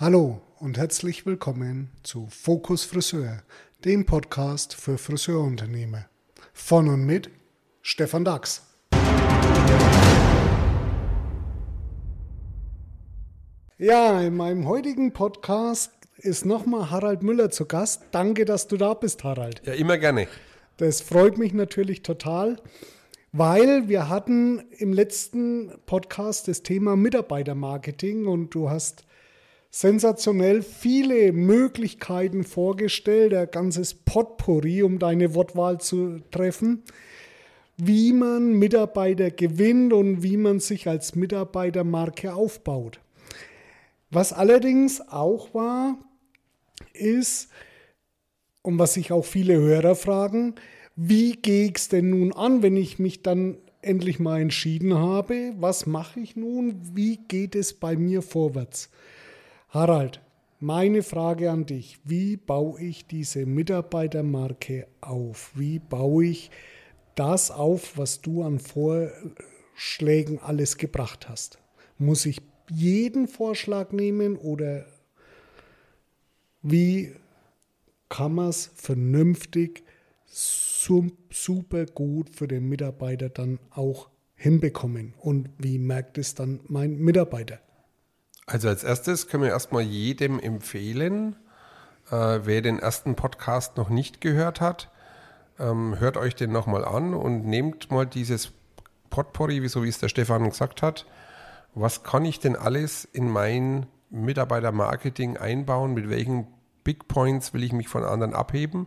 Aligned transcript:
Hallo 0.00 0.40
und 0.60 0.78
herzlich 0.78 1.26
willkommen 1.26 1.90
zu 2.04 2.28
Fokus 2.30 2.84
Friseur, 2.84 3.42
dem 3.84 4.06
Podcast 4.06 4.76
für 4.76 4.96
Friseurunternehmer. 4.96 6.04
Von 6.52 6.86
und 6.86 7.04
mit 7.04 7.30
Stefan 7.82 8.24
Dax. 8.24 8.62
Ja, 13.76 14.20
in 14.22 14.36
meinem 14.36 14.68
heutigen 14.68 15.12
Podcast 15.12 15.90
ist 16.18 16.46
nochmal 16.46 16.92
Harald 16.92 17.24
Müller 17.24 17.50
zu 17.50 17.66
Gast. 17.66 18.04
Danke, 18.12 18.44
dass 18.44 18.68
du 18.68 18.76
da 18.76 18.94
bist, 18.94 19.24
Harald. 19.24 19.62
Ja, 19.66 19.72
immer 19.72 19.98
gerne. 19.98 20.28
Das 20.76 21.00
freut 21.00 21.38
mich 21.38 21.52
natürlich 21.54 22.02
total, 22.02 22.62
weil 23.32 23.88
wir 23.88 24.08
hatten 24.08 24.60
im 24.78 24.92
letzten 24.92 25.72
Podcast 25.86 26.46
das 26.46 26.62
Thema 26.62 26.94
Mitarbeitermarketing 26.94 28.28
und 28.28 28.54
du 28.54 28.70
hast 28.70 29.07
sensationell 29.70 30.62
viele 30.62 31.32
Möglichkeiten 31.32 32.44
vorgestellt, 32.44 33.34
ein 33.34 33.50
ganzes 33.50 33.94
Potpourri, 33.94 34.82
um 34.82 34.98
deine 34.98 35.34
Wortwahl 35.34 35.80
zu 35.80 36.20
treffen, 36.30 36.82
wie 37.76 38.12
man 38.12 38.52
Mitarbeiter 38.52 39.30
gewinnt 39.30 39.92
und 39.92 40.22
wie 40.22 40.36
man 40.36 40.60
sich 40.60 40.88
als 40.88 41.14
Mitarbeitermarke 41.14 42.34
aufbaut. 42.34 43.00
Was 44.10 44.32
allerdings 44.32 45.00
auch 45.08 45.52
war, 45.54 45.98
ist, 46.92 47.50
und 48.62 48.78
was 48.78 48.94
sich 48.94 49.12
auch 49.12 49.24
viele 49.24 49.56
Hörer 49.56 49.94
fragen, 49.94 50.54
wie 50.96 51.32
gehe 51.32 51.66
ich 51.66 51.76
es 51.76 51.88
denn 51.88 52.10
nun 52.10 52.32
an, 52.32 52.62
wenn 52.62 52.76
ich 52.76 52.98
mich 52.98 53.22
dann 53.22 53.56
endlich 53.80 54.18
mal 54.18 54.40
entschieden 54.40 54.94
habe? 54.94 55.54
Was 55.58 55.86
mache 55.86 56.20
ich 56.20 56.36
nun? 56.36 56.78
Wie 56.94 57.18
geht 57.28 57.54
es 57.54 57.72
bei 57.72 57.96
mir 57.96 58.20
vorwärts? 58.20 58.90
Harald, 59.70 60.22
meine 60.60 61.02
Frage 61.02 61.50
an 61.50 61.66
dich, 61.66 62.00
wie 62.02 62.38
baue 62.38 62.80
ich 62.80 63.06
diese 63.06 63.44
Mitarbeitermarke 63.44 64.86
auf? 65.02 65.52
Wie 65.56 65.78
baue 65.78 66.24
ich 66.24 66.50
das 67.16 67.50
auf, 67.50 67.98
was 67.98 68.22
du 68.22 68.42
an 68.44 68.60
Vorschlägen 68.60 70.38
alles 70.38 70.78
gebracht 70.78 71.28
hast? 71.28 71.58
Muss 71.98 72.24
ich 72.24 72.40
jeden 72.70 73.28
Vorschlag 73.28 73.92
nehmen 73.92 74.36
oder 74.36 74.86
wie 76.62 77.12
kann 78.08 78.36
man 78.36 78.48
es 78.48 78.70
vernünftig, 78.74 79.84
super 80.26 81.84
gut 81.84 82.30
für 82.30 82.48
den 82.48 82.70
Mitarbeiter 82.70 83.28
dann 83.28 83.58
auch 83.68 84.08
hinbekommen? 84.34 85.12
Und 85.18 85.50
wie 85.58 85.78
merkt 85.78 86.16
es 86.16 86.34
dann 86.34 86.60
mein 86.68 86.98
Mitarbeiter? 86.98 87.60
Also 88.48 88.68
als 88.68 88.82
erstes 88.82 89.28
können 89.28 89.42
wir 89.42 89.50
erstmal 89.50 89.82
jedem 89.82 90.40
empfehlen, 90.40 91.36
äh, 92.10 92.40
wer 92.44 92.62
den 92.62 92.78
ersten 92.78 93.14
Podcast 93.14 93.76
noch 93.76 93.90
nicht 93.90 94.22
gehört 94.22 94.62
hat, 94.62 94.90
ähm, 95.58 95.96
hört 95.98 96.16
euch 96.16 96.34
den 96.34 96.50
nochmal 96.50 96.82
an 96.86 97.12
und 97.12 97.44
nehmt 97.44 97.90
mal 97.90 98.06
dieses 98.06 98.52
Potpourri, 99.10 99.68
so 99.68 99.84
wie 99.84 99.90
es 99.90 99.98
der 99.98 100.08
Stefan 100.08 100.48
gesagt 100.48 100.80
hat. 100.80 101.04
Was 101.74 102.04
kann 102.04 102.24
ich 102.24 102.40
denn 102.40 102.56
alles 102.56 103.04
in 103.04 103.28
mein 103.28 103.86
Mitarbeitermarketing 104.08 105.36
einbauen? 105.36 105.92
Mit 105.92 106.08
welchen 106.08 106.46
Big 106.84 107.06
Points 107.06 107.52
will 107.52 107.62
ich 107.62 107.74
mich 107.74 107.88
von 107.88 108.02
anderen 108.02 108.32
abheben? 108.32 108.86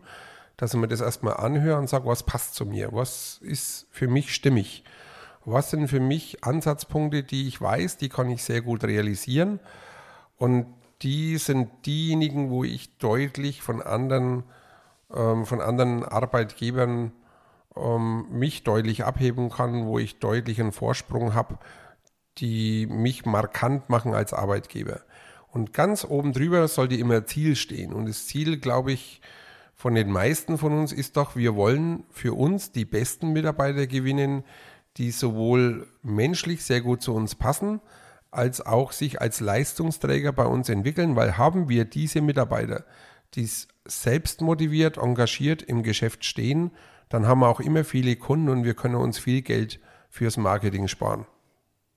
Dass 0.58 0.74
ich 0.74 0.80
mir 0.80 0.88
das 0.88 1.02
erstmal 1.02 1.38
anhöre 1.38 1.78
und 1.78 1.88
sage, 1.88 2.08
was 2.08 2.24
passt 2.24 2.56
zu 2.56 2.66
mir? 2.66 2.94
Was 2.94 3.38
ist 3.44 3.86
für 3.92 4.08
mich 4.08 4.34
stimmig? 4.34 4.84
Was 5.46 5.72
sind 5.72 5.88
für 5.88 6.00
mich 6.00 6.44
Ansatzpunkte, 6.44 7.24
die 7.24 7.48
ich 7.48 7.60
weiß, 7.60 7.98
die 7.98 8.10
kann 8.10 8.30
ich 8.30 8.44
sehr 8.44 8.62
gut 8.62 8.84
realisieren. 8.84 9.60
Und 10.38 10.68
die 11.02 11.38
sind 11.38 11.70
diejenigen, 11.86 12.50
wo 12.50 12.64
ich 12.64 12.98
deutlich 12.98 13.62
von 13.62 13.82
anderen, 13.82 14.44
ähm, 15.14 15.46
von 15.46 15.62
anderen 15.62 16.04
Arbeitgebern 16.04 17.12
ähm, 17.76 18.26
mich 18.32 18.64
deutlich 18.64 19.04
abheben 19.04 19.50
kann, 19.50 19.86
wo 19.86 20.00
ich 20.00 20.20
deutlich 20.20 20.60
einen 20.60 20.72
Vorsprung 20.72 21.34
habe, 21.34 21.58
die 22.38 22.86
mich 22.88 23.26
markant 23.26 23.90
machen 23.90 24.14
als 24.14 24.34
Arbeitgeber. 24.34 25.02
Und 25.52 25.74
ganz 25.74 26.06
oben 26.06 26.34
drüber 26.34 26.68
sollte 26.68 26.96
immer 26.96 27.26
Ziel 27.26 27.56
stehen. 27.56 27.94
Und 27.94 28.08
das 28.08 28.28
Ziel, 28.28 28.58
glaube 28.58 28.94
ich, 28.94 29.22
von 29.76 29.96
den 29.96 30.12
meisten 30.12 30.58
von 30.58 30.74
uns 30.74 30.94
ist 30.94 31.18
doch, 31.18 31.36
wir 31.36 31.56
wollen 31.56 32.04
für 32.12 32.34
uns 32.34 32.72
die 32.72 32.86
besten 32.86 33.34
Mitarbeiter 33.34 33.88
gewinnen, 33.88 34.44
die 34.98 35.12
sowohl 35.12 35.88
menschlich 36.04 36.64
sehr 36.64 36.82
gut 36.82 37.02
zu 37.02 37.14
uns 37.14 37.36
passen, 37.36 37.82
als 38.32 38.66
auch 38.66 38.92
sich 38.92 39.22
als 39.22 39.40
Leistungsträger 39.40 40.32
bei 40.32 40.46
uns 40.46 40.70
entwickeln, 40.70 41.16
weil 41.16 41.38
haben 41.38 41.70
wir 41.70 41.86
diese 41.86 42.22
Mitarbeiter, 42.22 42.86
die 43.36 43.50
selbst 43.86 44.42
motiviert, 44.42 44.98
engagiert 44.98 45.62
im 45.62 45.84
Geschäft 45.84 46.26
stehen, 46.26 46.72
dann 47.10 47.28
haben 47.28 47.40
wir 47.40 47.50
auch 47.50 47.60
immer 47.60 47.84
viele 47.84 48.16
Kunden 48.16 48.50
und 48.50 48.64
wir 48.64 48.74
können 48.74 48.96
uns 48.96 49.20
viel 49.20 49.42
Geld 49.42 49.80
fürs 50.10 50.38
Marketing 50.38 50.88
sparen, 50.88 51.26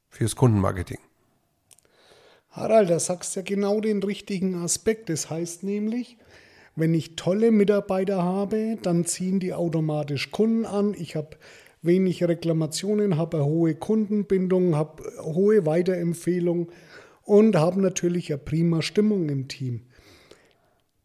fürs 0.08 0.34
Kundenmarketing. 0.34 0.98
Harald, 2.50 2.90
da 2.90 3.00
sagst 3.00 3.34
du 3.34 3.40
ja 3.40 3.44
genau 3.44 3.80
den 3.80 4.02
richtigen 4.02 4.62
Aspekt. 4.62 5.08
Das 5.08 5.30
heißt 5.30 5.64
nämlich, 5.64 6.18
wenn 6.76 6.94
ich 6.94 7.16
tolle 7.16 7.50
Mitarbeiter 7.50 8.22
habe, 8.22 8.78
dann 8.80 9.04
ziehen 9.04 9.40
die 9.40 9.52
automatisch 9.54 10.30
Kunden 10.30 10.64
an. 10.64 10.94
Ich 10.94 11.16
habe 11.16 11.36
wenig 11.84 12.24
Reklamationen, 12.24 13.16
habe 13.16 13.38
eine 13.38 13.46
hohe 13.46 13.74
Kundenbindung, 13.74 14.74
habe 14.74 15.02
hohe 15.22 15.66
Weiterempfehlung 15.66 16.70
und 17.22 17.56
habe 17.56 17.80
natürlich 17.80 18.32
eine 18.32 18.38
prima 18.38 18.82
Stimmung 18.82 19.28
im 19.28 19.48
Team. 19.48 19.82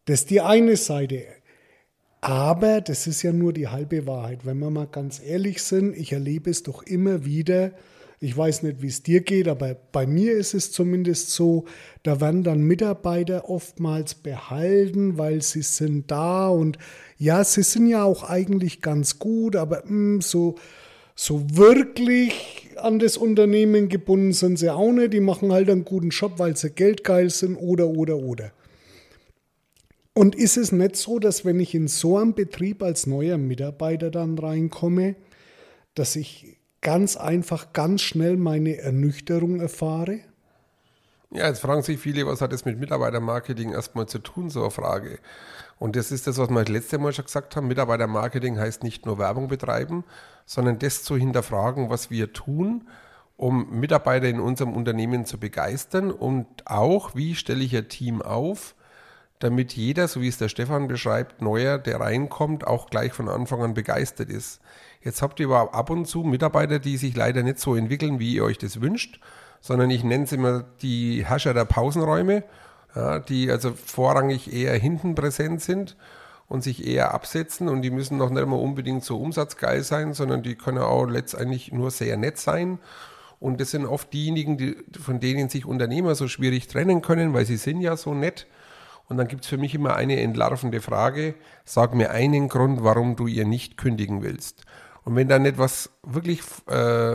Das 0.06 0.20
ist 0.20 0.30
die 0.30 0.40
eine 0.40 0.76
Seite. 0.76 1.24
Aber 2.22 2.80
das 2.80 3.06
ist 3.06 3.22
ja 3.22 3.32
nur 3.32 3.52
die 3.52 3.68
halbe 3.68 4.06
Wahrheit. 4.06 4.44
Wenn 4.44 4.58
wir 4.58 4.70
mal 4.70 4.86
ganz 4.86 5.22
ehrlich 5.24 5.62
sind, 5.62 5.96
ich 5.96 6.12
erlebe 6.12 6.50
es 6.50 6.62
doch 6.62 6.82
immer 6.82 7.24
wieder, 7.24 7.72
ich 8.22 8.36
weiß 8.36 8.64
nicht, 8.64 8.82
wie 8.82 8.88
es 8.88 9.02
dir 9.02 9.22
geht, 9.22 9.48
aber 9.48 9.74
bei 9.92 10.06
mir 10.06 10.34
ist 10.34 10.52
es 10.52 10.72
zumindest 10.72 11.30
so, 11.30 11.64
da 12.02 12.20
werden 12.20 12.42
dann 12.42 12.60
Mitarbeiter 12.60 13.48
oftmals 13.48 14.14
behalten, 14.14 15.16
weil 15.16 15.40
sie 15.40 15.62
sind 15.62 16.10
da 16.10 16.48
und 16.48 16.76
ja, 17.16 17.42
sie 17.42 17.62
sind 17.62 17.86
ja 17.86 18.04
auch 18.04 18.22
eigentlich 18.28 18.82
ganz 18.82 19.18
gut, 19.18 19.56
aber 19.56 19.78
mh, 19.78 19.88
hm, 19.88 20.20
so, 20.20 20.56
so 21.14 21.44
wirklich 21.50 22.68
an 22.76 22.98
das 22.98 23.16
Unternehmen 23.16 23.88
gebunden 23.88 24.34
sind 24.34 24.58
sie 24.58 24.70
auch 24.70 24.92
nicht. 24.92 25.14
Die 25.14 25.20
machen 25.20 25.50
halt 25.52 25.70
einen 25.70 25.84
guten 25.84 26.10
Job, 26.10 26.34
weil 26.38 26.56
sie 26.56 26.70
geldgeil 26.70 27.30
sind 27.30 27.56
oder, 27.56 27.88
oder, 27.88 28.16
oder. 28.16 28.52
Und 30.12 30.34
ist 30.34 30.58
es 30.58 30.72
nicht 30.72 30.96
so, 30.96 31.18
dass 31.18 31.46
wenn 31.46 31.60
ich 31.60 31.74
in 31.74 31.88
so 31.88 32.18
einen 32.18 32.34
Betrieb 32.34 32.82
als 32.82 33.06
neuer 33.06 33.38
Mitarbeiter 33.38 34.10
dann 34.10 34.38
reinkomme, 34.38 35.16
dass 35.94 36.16
ich 36.16 36.59
ganz 36.80 37.16
einfach, 37.16 37.72
ganz 37.72 38.02
schnell 38.02 38.36
meine 38.36 38.78
Ernüchterung 38.78 39.60
erfahre? 39.60 40.20
Ja, 41.32 41.46
jetzt 41.46 41.60
fragen 41.60 41.82
sich 41.82 42.00
viele, 42.00 42.26
was 42.26 42.40
hat 42.40 42.52
das 42.52 42.64
mit 42.64 42.80
Mitarbeitermarketing 42.80 43.72
erstmal 43.72 44.06
zu 44.06 44.18
tun, 44.18 44.50
so 44.50 44.62
eine 44.62 44.70
Frage. 44.70 45.20
Und 45.78 45.94
das 45.94 46.10
ist 46.10 46.26
das, 46.26 46.38
was 46.38 46.50
wir 46.50 46.58
das 46.58 46.68
letzte 46.68 46.98
Mal 46.98 47.12
schon 47.12 47.24
gesagt 47.24 47.54
haben. 47.54 47.68
Mitarbeitermarketing 47.68 48.58
heißt 48.58 48.82
nicht 48.82 49.06
nur 49.06 49.18
Werbung 49.18 49.46
betreiben, 49.46 50.04
sondern 50.44 50.80
das 50.80 51.04
zu 51.04 51.16
hinterfragen, 51.16 51.88
was 51.88 52.10
wir 52.10 52.32
tun, 52.32 52.88
um 53.36 53.78
Mitarbeiter 53.78 54.28
in 54.28 54.40
unserem 54.40 54.74
Unternehmen 54.74 55.24
zu 55.24 55.38
begeistern 55.38 56.10
und 56.10 56.46
auch, 56.66 57.14
wie 57.14 57.36
stelle 57.36 57.62
ich 57.62 57.76
ein 57.76 57.88
Team 57.88 58.20
auf, 58.22 58.74
damit 59.38 59.72
jeder, 59.72 60.08
so 60.08 60.20
wie 60.20 60.28
es 60.28 60.36
der 60.36 60.48
Stefan 60.48 60.88
beschreibt, 60.88 61.40
neuer, 61.40 61.78
der 61.78 62.00
reinkommt, 62.00 62.66
auch 62.66 62.90
gleich 62.90 63.12
von 63.12 63.28
Anfang 63.28 63.62
an 63.62 63.72
begeistert 63.72 64.28
ist. 64.28 64.60
Jetzt 65.02 65.22
habt 65.22 65.40
ihr 65.40 65.46
aber 65.46 65.74
ab 65.74 65.90
und 65.90 66.06
zu 66.06 66.20
Mitarbeiter, 66.20 66.78
die 66.78 66.96
sich 66.96 67.16
leider 67.16 67.42
nicht 67.42 67.58
so 67.58 67.74
entwickeln, 67.74 68.18
wie 68.18 68.34
ihr 68.34 68.44
euch 68.44 68.58
das 68.58 68.80
wünscht, 68.80 69.20
sondern 69.60 69.90
ich 69.90 70.04
nenne 70.04 70.24
es 70.24 70.32
immer 70.32 70.64
die 70.82 71.24
Herrscher 71.24 71.54
der 71.54 71.64
Pausenräume, 71.64 72.44
ja, 72.94 73.18
die 73.18 73.50
also 73.50 73.72
vorrangig 73.72 74.52
eher 74.52 74.74
hinten 74.74 75.14
präsent 75.14 75.62
sind 75.62 75.96
und 76.48 76.62
sich 76.62 76.86
eher 76.86 77.14
absetzen 77.14 77.68
und 77.68 77.82
die 77.82 77.90
müssen 77.90 78.18
noch 78.18 78.30
nicht 78.30 78.42
immer 78.42 78.58
unbedingt 78.58 79.04
so 79.04 79.18
umsatzgeil 79.18 79.82
sein, 79.82 80.12
sondern 80.12 80.42
die 80.42 80.56
können 80.56 80.78
auch 80.78 81.06
letztendlich 81.06 81.72
nur 81.72 81.90
sehr 81.90 82.16
nett 82.16 82.38
sein. 82.38 82.78
Und 83.38 83.60
das 83.60 83.70
sind 83.70 83.86
oft 83.86 84.12
diejenigen, 84.12 84.58
die, 84.58 84.76
von 85.00 85.18
denen 85.18 85.48
sich 85.48 85.64
Unternehmer 85.64 86.14
so 86.14 86.28
schwierig 86.28 86.68
trennen 86.68 87.00
können, 87.00 87.32
weil 87.32 87.46
sie 87.46 87.56
sind 87.56 87.80
ja 87.80 87.96
so 87.96 88.12
nett 88.12 88.46
und 89.10 89.16
dann 89.16 89.26
gibt 89.26 89.42
es 89.42 89.50
für 89.50 89.58
mich 89.58 89.74
immer 89.74 89.96
eine 89.96 90.20
entlarvende 90.20 90.80
Frage, 90.80 91.34
sag 91.64 91.94
mir 91.94 92.10
einen 92.12 92.48
Grund, 92.48 92.84
warum 92.84 93.16
du 93.16 93.26
ihr 93.26 93.44
nicht 93.44 93.76
kündigen 93.76 94.22
willst. 94.22 94.62
Und 95.04 95.16
wenn 95.16 95.28
dann 95.28 95.46
etwas 95.46 95.90
wirklich 96.02 96.42
äh, 96.68 97.12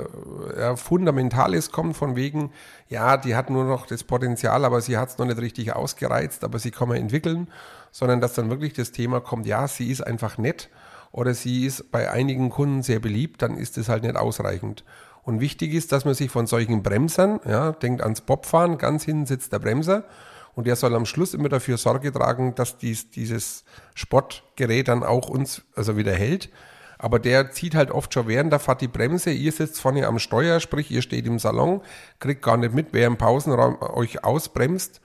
ja, 0.59 0.75
Fundamentales 0.75 1.71
kommt, 1.71 1.95
von 1.95 2.15
wegen, 2.15 2.51
ja, 2.87 3.17
die 3.17 3.35
hat 3.35 3.49
nur 3.49 3.63
noch 3.63 3.85
das 3.85 4.03
Potenzial, 4.03 4.65
aber 4.65 4.81
sie 4.81 4.97
hat 4.97 5.09
es 5.09 5.17
noch 5.17 5.25
nicht 5.25 5.39
richtig 5.39 5.75
ausgereizt, 5.75 6.43
aber 6.43 6.59
sie 6.59 6.71
kann 6.71 6.89
man 6.89 6.97
entwickeln, 6.97 7.47
sondern 7.91 8.21
dass 8.21 8.33
dann 8.33 8.49
wirklich 8.49 8.73
das 8.73 8.91
Thema 8.91 9.21
kommt, 9.21 9.45
ja, 9.45 9.67
sie 9.67 9.91
ist 9.91 10.01
einfach 10.01 10.37
nett 10.37 10.69
oder 11.11 11.33
sie 11.33 11.65
ist 11.65 11.91
bei 11.91 12.11
einigen 12.11 12.49
Kunden 12.49 12.81
sehr 12.81 12.99
beliebt, 12.99 13.41
dann 13.41 13.57
ist 13.57 13.77
das 13.77 13.87
halt 13.87 14.03
nicht 14.03 14.15
ausreichend. 14.15 14.83
Und 15.23 15.39
wichtig 15.39 15.73
ist, 15.73 15.91
dass 15.91 16.05
man 16.05 16.13
sich 16.13 16.29
von 16.29 16.45
solchen 16.47 16.83
Bremsern, 16.83 17.39
ja, 17.45 17.71
denkt 17.71 18.01
ans 18.01 18.21
Bobfahren, 18.21 18.77
ganz 18.77 19.05
hinten 19.05 19.25
sitzt 19.25 19.53
der 19.53 19.59
Bremser, 19.59 20.03
und 20.55 20.67
der 20.67 20.75
soll 20.75 20.95
am 20.95 21.05
Schluss 21.05 21.33
immer 21.33 21.49
dafür 21.49 21.77
Sorge 21.77 22.11
tragen, 22.11 22.55
dass 22.55 22.77
dies, 22.77 23.09
dieses 23.09 23.65
Sportgerät 23.93 24.87
dann 24.87 25.03
auch 25.03 25.29
uns 25.29 25.63
also 25.75 25.97
wieder 25.97 26.13
hält. 26.13 26.49
Aber 26.97 27.19
der 27.19 27.51
zieht 27.51 27.75
halt 27.75 27.92
oft 27.92 28.13
schon 28.13 28.27
während 28.27 28.51
der 28.51 28.59
Fahrt 28.59 28.81
die 28.81 28.88
Bremse. 28.88 29.31
Ihr 29.31 29.51
sitzt 29.51 29.81
vorne 29.81 30.07
am 30.07 30.19
Steuer, 30.19 30.59
sprich, 30.59 30.92
ihr 30.92 31.01
steht 31.01 31.27
im 31.27 31.39
Salon, 31.39 31.81
kriegt 32.19 32.42
gar 32.42 32.57
nicht 32.57 32.74
mit, 32.74 32.88
wer 32.92 33.07
im 33.07 33.18
Pausenraum 33.18 33.77
euch 33.81 34.24
ausbremst. 34.24 35.01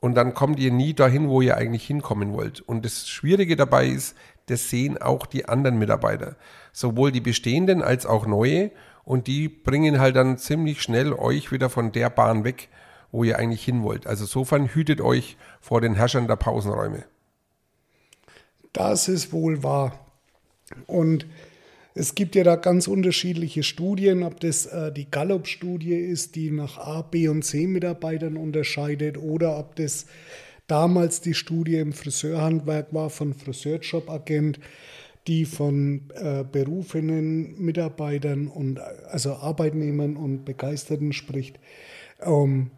Und 0.00 0.14
dann 0.14 0.32
kommt 0.32 0.58
ihr 0.58 0.72
nie 0.72 0.94
dahin, 0.94 1.28
wo 1.28 1.40
ihr 1.40 1.56
eigentlich 1.56 1.86
hinkommen 1.86 2.32
wollt. 2.32 2.60
Und 2.60 2.84
das 2.84 3.08
Schwierige 3.08 3.56
dabei 3.56 3.88
ist, 3.88 4.16
das 4.46 4.70
sehen 4.70 4.96
auch 5.00 5.26
die 5.26 5.46
anderen 5.46 5.78
Mitarbeiter. 5.78 6.36
Sowohl 6.72 7.12
die 7.12 7.20
bestehenden 7.20 7.82
als 7.82 8.06
auch 8.06 8.26
neue. 8.26 8.70
Und 9.04 9.26
die 9.26 9.48
bringen 9.48 10.00
halt 10.00 10.16
dann 10.16 10.38
ziemlich 10.38 10.82
schnell 10.82 11.12
euch 11.12 11.50
wieder 11.50 11.68
von 11.68 11.92
der 11.92 12.10
Bahn 12.10 12.44
weg, 12.44 12.68
wo 13.10 13.24
ihr 13.24 13.38
eigentlich 13.38 13.64
hin 13.64 13.82
wollt. 13.82 14.06
Also 14.06 14.24
insofern 14.24 14.68
hütet 14.68 15.00
euch 15.00 15.36
vor 15.60 15.80
den 15.80 15.94
Herrschern 15.94 16.28
der 16.28 16.36
Pausenräume. 16.36 17.04
Das 18.72 19.08
ist 19.08 19.32
wohl 19.32 19.62
wahr. 19.62 19.98
Und 20.86 21.26
es 21.94 22.14
gibt 22.14 22.36
ja 22.36 22.44
da 22.44 22.56
ganz 22.56 22.86
unterschiedliche 22.86 23.62
Studien, 23.62 24.22
ob 24.22 24.38
das 24.40 24.66
äh, 24.66 24.92
die 24.92 25.10
Gallup-Studie 25.10 25.94
ist, 25.94 26.36
die 26.36 26.50
nach 26.50 26.78
A, 26.78 27.02
B 27.02 27.28
und 27.28 27.44
C 27.44 27.66
Mitarbeitern 27.66 28.36
unterscheidet, 28.36 29.18
oder 29.18 29.58
ob 29.58 29.74
das 29.76 30.06
damals 30.68 31.20
die 31.20 31.34
Studie 31.34 31.76
im 31.76 31.92
Friseurhandwerk 31.92 32.94
war 32.94 33.10
von 33.10 33.34
Friseurjobagent, 33.34 34.60
die 35.26 35.44
von 35.44 36.10
äh, 36.14 36.44
berufenen 36.44 37.60
Mitarbeitern 37.60 38.46
und 38.46 38.78
also 38.78 39.34
Arbeitnehmern 39.34 40.16
und 40.16 40.44
Begeisterten 40.44 41.12
spricht. 41.12 41.58
Ähm, 42.20 42.70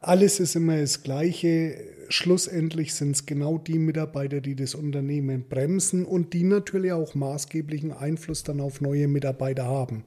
alles 0.00 0.40
ist 0.40 0.56
immer 0.56 0.78
das 0.78 1.02
Gleiche. 1.02 1.76
Schlussendlich 2.08 2.94
sind 2.94 3.12
es 3.12 3.26
genau 3.26 3.58
die 3.58 3.78
Mitarbeiter, 3.78 4.40
die 4.40 4.54
das 4.54 4.74
Unternehmen 4.74 5.44
bremsen 5.48 6.04
und 6.04 6.32
die 6.32 6.44
natürlich 6.44 6.92
auch 6.92 7.14
maßgeblichen 7.14 7.92
Einfluss 7.92 8.42
dann 8.42 8.60
auf 8.60 8.80
neue 8.80 9.08
Mitarbeiter 9.08 9.64
haben. 9.64 10.04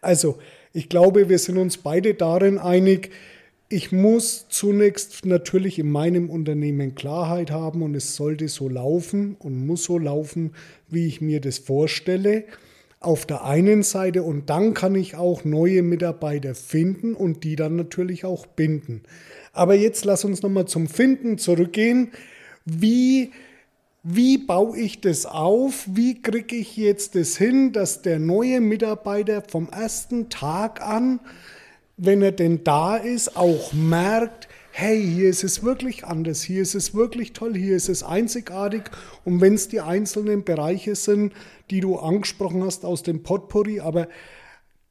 Also, 0.00 0.38
ich 0.72 0.88
glaube, 0.88 1.28
wir 1.28 1.38
sind 1.38 1.56
uns 1.56 1.78
beide 1.78 2.14
darin 2.14 2.58
einig, 2.58 3.10
ich 3.68 3.90
muss 3.90 4.46
zunächst 4.50 5.24
natürlich 5.24 5.78
in 5.78 5.90
meinem 5.90 6.30
Unternehmen 6.30 6.94
Klarheit 6.94 7.50
haben 7.50 7.82
und 7.82 7.94
es 7.94 8.14
sollte 8.14 8.48
so 8.48 8.68
laufen 8.68 9.36
und 9.38 9.66
muss 9.66 9.84
so 9.84 9.98
laufen, 9.98 10.52
wie 10.88 11.06
ich 11.06 11.20
mir 11.20 11.40
das 11.40 11.58
vorstelle 11.58 12.44
auf 13.04 13.26
der 13.26 13.44
einen 13.44 13.82
Seite 13.82 14.22
und 14.22 14.50
dann 14.50 14.74
kann 14.74 14.94
ich 14.94 15.16
auch 15.16 15.44
neue 15.44 15.82
Mitarbeiter 15.82 16.54
finden 16.54 17.14
und 17.14 17.44
die 17.44 17.56
dann 17.56 17.76
natürlich 17.76 18.24
auch 18.24 18.46
binden. 18.46 19.02
Aber 19.52 19.74
jetzt 19.74 20.04
lass 20.04 20.24
uns 20.24 20.42
nochmal 20.42 20.66
zum 20.66 20.88
Finden 20.88 21.38
zurückgehen. 21.38 22.10
Wie, 22.64 23.32
wie 24.02 24.38
baue 24.38 24.78
ich 24.78 25.00
das 25.00 25.26
auf? 25.26 25.86
Wie 25.86 26.20
kriege 26.20 26.56
ich 26.56 26.76
jetzt 26.76 27.14
das 27.14 27.36
hin, 27.36 27.72
dass 27.72 28.02
der 28.02 28.18
neue 28.18 28.60
Mitarbeiter 28.60 29.42
vom 29.46 29.68
ersten 29.68 30.28
Tag 30.28 30.80
an, 30.80 31.20
wenn 31.96 32.22
er 32.22 32.32
denn 32.32 32.64
da 32.64 32.96
ist, 32.96 33.36
auch 33.36 33.72
merkt, 33.72 34.48
hey, 34.76 35.00
hier 35.00 35.30
ist 35.30 35.44
es 35.44 35.62
wirklich 35.62 36.04
anders, 36.04 36.42
hier 36.42 36.60
ist 36.60 36.74
es 36.74 36.94
wirklich 36.94 37.32
toll, 37.32 37.54
hier 37.54 37.76
ist 37.76 37.88
es 37.88 38.02
einzigartig. 38.02 38.82
Und 39.24 39.40
wenn 39.40 39.54
es 39.54 39.68
die 39.68 39.80
einzelnen 39.80 40.42
Bereiche 40.42 40.96
sind, 40.96 41.32
die 41.70 41.78
du 41.78 41.96
angesprochen 41.96 42.64
hast 42.64 42.84
aus 42.84 43.04
dem 43.04 43.22
Potpourri, 43.22 43.78
aber 43.78 44.08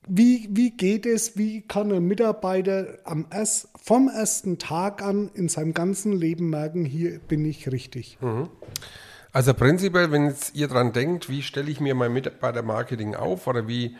wie, 0.07 0.47
wie 0.49 0.71
geht 0.71 1.05
es, 1.05 1.37
wie 1.37 1.61
kann 1.67 1.91
ein 1.91 2.05
Mitarbeiter 2.05 2.97
am 3.03 3.25
erst, 3.29 3.67
vom 3.75 4.07
ersten 4.07 4.57
Tag 4.57 5.01
an 5.01 5.29
in 5.33 5.49
seinem 5.49 5.73
ganzen 5.73 6.13
Leben 6.13 6.49
merken, 6.49 6.85
hier 6.85 7.19
bin 7.19 7.43
ich 7.43 7.69
richtig? 7.69 8.17
Mhm. 8.21 8.47
Also 9.33 9.53
prinzipiell, 9.53 10.11
wenn 10.13 10.33
ihr 10.53 10.69
dran 10.69 10.93
denkt, 10.93 11.27
wie 11.27 11.41
stelle 11.41 11.69
ich 11.69 11.81
mir 11.81 11.93
mein 11.93 12.13
Mitarbeiter-Marketing 12.13 13.15
auf 13.15 13.47
oder 13.47 13.67
wie 13.67 13.97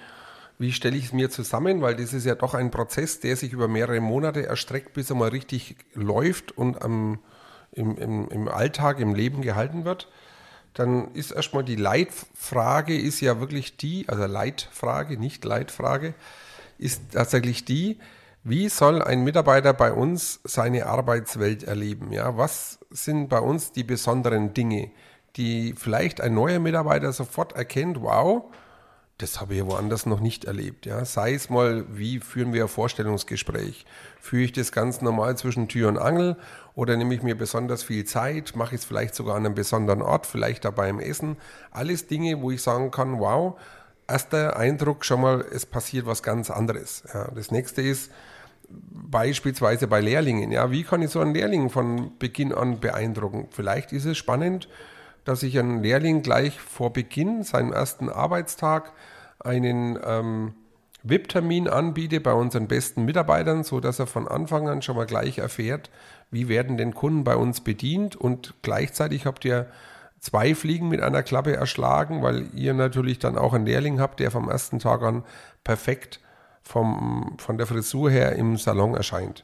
wie 0.60 0.72
stelle 0.72 0.96
ich 0.96 1.06
es 1.06 1.14
mir 1.14 1.30
zusammen, 1.30 1.82
weil 1.82 1.96
das 1.96 2.14
ist 2.14 2.26
ja 2.26 2.36
doch 2.36 2.54
ein 2.54 2.72
Prozess, 2.72 3.20
der 3.20 3.36
sich 3.36 3.54
über 3.54 3.68
mehrere 3.68 4.00
Monate 4.00 4.46
erstreckt, 4.46 4.94
bis 4.94 5.10
er 5.10 5.16
mal 5.16 5.30
richtig 5.30 5.76
läuft 5.94 6.58
und 6.58 6.82
am, 6.82 7.20
im, 7.72 7.98
im, 7.98 8.28
im 8.30 8.48
Alltag, 8.48 9.00
im 9.00 9.16
Leben 9.16 9.42
gehalten 9.42 9.86
wird. 9.86 10.10
Dann 10.74 11.14
ist 11.14 11.32
erstmal 11.32 11.64
die 11.64 11.76
Leitfrage 11.76 12.98
ist 12.98 13.22
ja 13.22 13.40
wirklich 13.40 13.78
die, 13.78 14.08
also 14.10 14.26
Leitfrage, 14.26 15.20
nicht 15.20 15.46
Leitfrage, 15.46 16.16
ist 16.78 17.14
tatsächlich 17.14 17.66
die, 17.66 18.00
wie 18.44 18.68
soll 18.68 19.02
ein 19.02 19.24
Mitarbeiter 19.24 19.74
bei 19.74 19.94
uns 19.94 20.42
seine 20.44 20.88
Arbeitswelt 20.88 21.64
erleben? 21.64 22.12
Ja, 22.12 22.38
was 22.38 22.80
sind 22.90 23.30
bei 23.30 23.40
uns 23.40 23.72
die 23.72 23.84
besonderen 23.84 24.54
Dinge, 24.54 24.92
die 25.38 25.74
vielleicht 25.78 26.20
ein 26.20 26.34
neuer 26.34 26.60
Mitarbeiter 26.60 27.14
sofort 27.14 27.54
erkennt, 27.54 28.02
wow, 28.02 28.52
das 29.24 29.40
habe 29.40 29.56
ich 29.56 29.66
woanders 29.66 30.06
noch 30.06 30.20
nicht 30.20 30.44
erlebt. 30.44 30.86
Ja. 30.86 31.06
Sei 31.06 31.34
es 31.34 31.50
mal, 31.50 31.86
wie 31.90 32.20
führen 32.20 32.52
wir 32.52 32.64
ein 32.64 32.68
Vorstellungsgespräch? 32.68 33.86
Führe 34.20 34.44
ich 34.44 34.52
das 34.52 34.74
ganz 34.74 35.02
normal 35.02 35.38
zwischen 35.38 35.70
Tür 35.70 35.88
und 35.88 35.98
Angel 35.98 36.36
oder 36.76 36.98
nehme 36.98 37.16
ich 37.16 37.24
mir 37.24 37.38
besonders 37.38 37.84
viel 37.84 38.04
Zeit? 38.04 38.58
Mache 38.58 38.76
ich 38.76 38.82
es 38.82 38.86
vielleicht 38.86 39.16
sogar 39.16 39.38
an 39.38 39.46
einem 39.46 39.56
besonderen 39.56 40.02
Ort, 40.02 40.26
vielleicht 40.26 40.66
dabei 40.66 40.90
im 40.90 41.00
Essen? 41.00 41.38
Alles 41.72 42.08
Dinge, 42.08 42.42
wo 42.42 42.52
ich 42.52 42.62
sagen 42.62 42.92
kann, 42.92 43.20
wow, 43.20 43.58
erster 44.10 44.58
Eindruck 44.58 45.06
schon 45.06 45.22
mal, 45.22 45.46
es 45.54 45.66
passiert 45.66 46.06
was 46.06 46.22
ganz 46.22 46.52
anderes. 46.52 47.04
Ja. 47.14 47.30
Das 47.34 47.50
nächste 47.50 47.82
ist 47.82 48.12
beispielsweise 48.70 49.88
bei 49.88 50.02
Lehrlingen. 50.02 50.52
Ja, 50.52 50.70
wie 50.70 50.84
kann 50.84 51.02
ich 51.02 51.12
so 51.12 51.22
einen 51.22 51.34
Lehrling 51.34 51.70
von 51.70 52.18
Beginn 52.20 52.54
an 52.54 52.82
beeindrucken? 52.82 53.48
Vielleicht 53.52 53.94
ist 53.94 54.04
es 54.04 54.18
spannend, 54.18 54.68
dass 55.24 55.44
ich 55.44 55.58
einen 55.58 55.82
Lehrling 55.82 56.24
gleich 56.24 56.60
vor 56.60 56.92
Beginn, 56.92 57.44
seinem 57.44 57.72
ersten 57.72 58.10
Arbeitstag, 58.10 58.92
einen 59.44 60.00
ähm, 60.04 60.54
VIP-Termin 61.04 61.68
anbiete 61.68 62.22
bei 62.22 62.34
unseren 62.34 62.68
besten 62.68 63.04
Mitarbeitern, 63.04 63.64
so 63.64 63.80
dass 63.80 64.00
er 64.00 64.08
von 64.08 64.28
Anfang 64.28 64.70
an 64.70 64.82
schon 64.82 64.96
mal 64.96 65.06
gleich 65.06 65.38
erfährt, 65.38 65.90
wie 66.32 66.48
werden 66.48 66.78
denn 66.78 66.94
Kunden 66.94 67.24
bei 67.24 67.36
uns 67.36 67.62
bedient 67.62 68.16
und 68.16 68.54
gleichzeitig 68.62 69.26
habt 69.26 69.46
ihr 69.46 69.68
zwei 70.20 70.56
Fliegen 70.56 70.88
mit 70.88 71.02
einer 71.02 71.22
Klappe 71.22 71.54
erschlagen, 71.56 72.24
weil 72.24 72.48
ihr 72.56 72.74
natürlich 72.74 73.20
dann 73.20 73.38
auch 73.38 73.54
einen 73.54 73.66
Lehrling 73.66 74.00
habt, 74.00 74.22
der 74.22 74.32
vom 74.32 74.50
ersten 74.50 74.80
Tag 74.80 75.02
an 75.04 75.24
perfekt 75.66 76.22
vom, 76.64 77.36
von 77.38 77.58
der 77.58 77.68
Frisur 77.68 78.10
her 78.10 78.34
im 78.38 78.56
Salon 78.56 78.96
erscheint. 78.96 79.44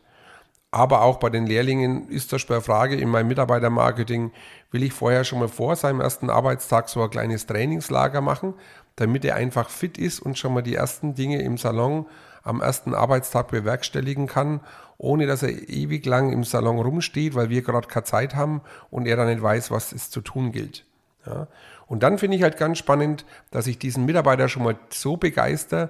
Aber 0.72 1.02
auch 1.02 1.18
bei 1.18 1.30
den 1.30 1.48
Lehrlingen 1.48 2.08
ist 2.10 2.32
das 2.32 2.46
bei 2.46 2.62
Frage 2.62 2.96
in 2.96 3.10
meinem 3.10 3.28
Mitarbeitermarketing, 3.28 4.32
will 4.72 4.84
ich 4.84 4.94
vorher 4.94 5.24
schon 5.24 5.40
mal 5.40 5.48
vor 5.48 5.76
seinem 5.76 6.00
ersten 6.00 6.30
Arbeitstag 6.30 6.90
so 6.90 7.02
ein 7.02 7.10
kleines 7.10 7.48
Trainingslager 7.48 8.22
machen, 8.22 8.54
damit 8.96 9.26
er 9.26 9.36
einfach 9.36 9.70
fit 9.70 9.98
ist 9.98 10.20
und 10.20 10.38
schon 10.38 10.54
mal 10.54 10.62
die 10.62 10.76
ersten 10.76 11.16
Dinge 11.16 11.42
im 11.42 11.58
Salon 11.58 12.06
am 12.44 12.62
ersten 12.62 12.94
Arbeitstag 12.94 13.48
bewerkstelligen 13.50 14.28
kann, 14.28 14.60
ohne 14.98 15.26
dass 15.26 15.44
er 15.44 15.70
ewig 15.70 16.06
lang 16.06 16.32
im 16.32 16.44
Salon 16.44 16.80
rumsteht, 16.80 17.34
weil 17.34 17.50
wir 17.50 17.62
gerade 17.62 17.88
keine 17.88 18.04
Zeit 18.04 18.36
haben 18.36 18.62
und 18.92 19.08
er 19.08 19.16
dann 19.16 19.28
nicht 19.28 19.42
weiß, 19.42 19.72
was 19.72 19.92
es 19.92 20.10
zu 20.10 20.22
tun 20.22 20.52
gilt. 20.52 20.86
Ja. 21.26 21.48
Und 21.88 22.04
dann 22.04 22.20
finde 22.20 22.38
ich 22.38 22.44
halt 22.44 22.58
ganz 22.58 22.78
spannend, 22.78 23.26
dass 23.50 23.66
ich 23.66 23.80
diesen 23.80 24.06
Mitarbeiter 24.06 24.48
schon 24.48 24.64
mal 24.64 24.76
so 24.90 25.18
begeister, 25.18 25.90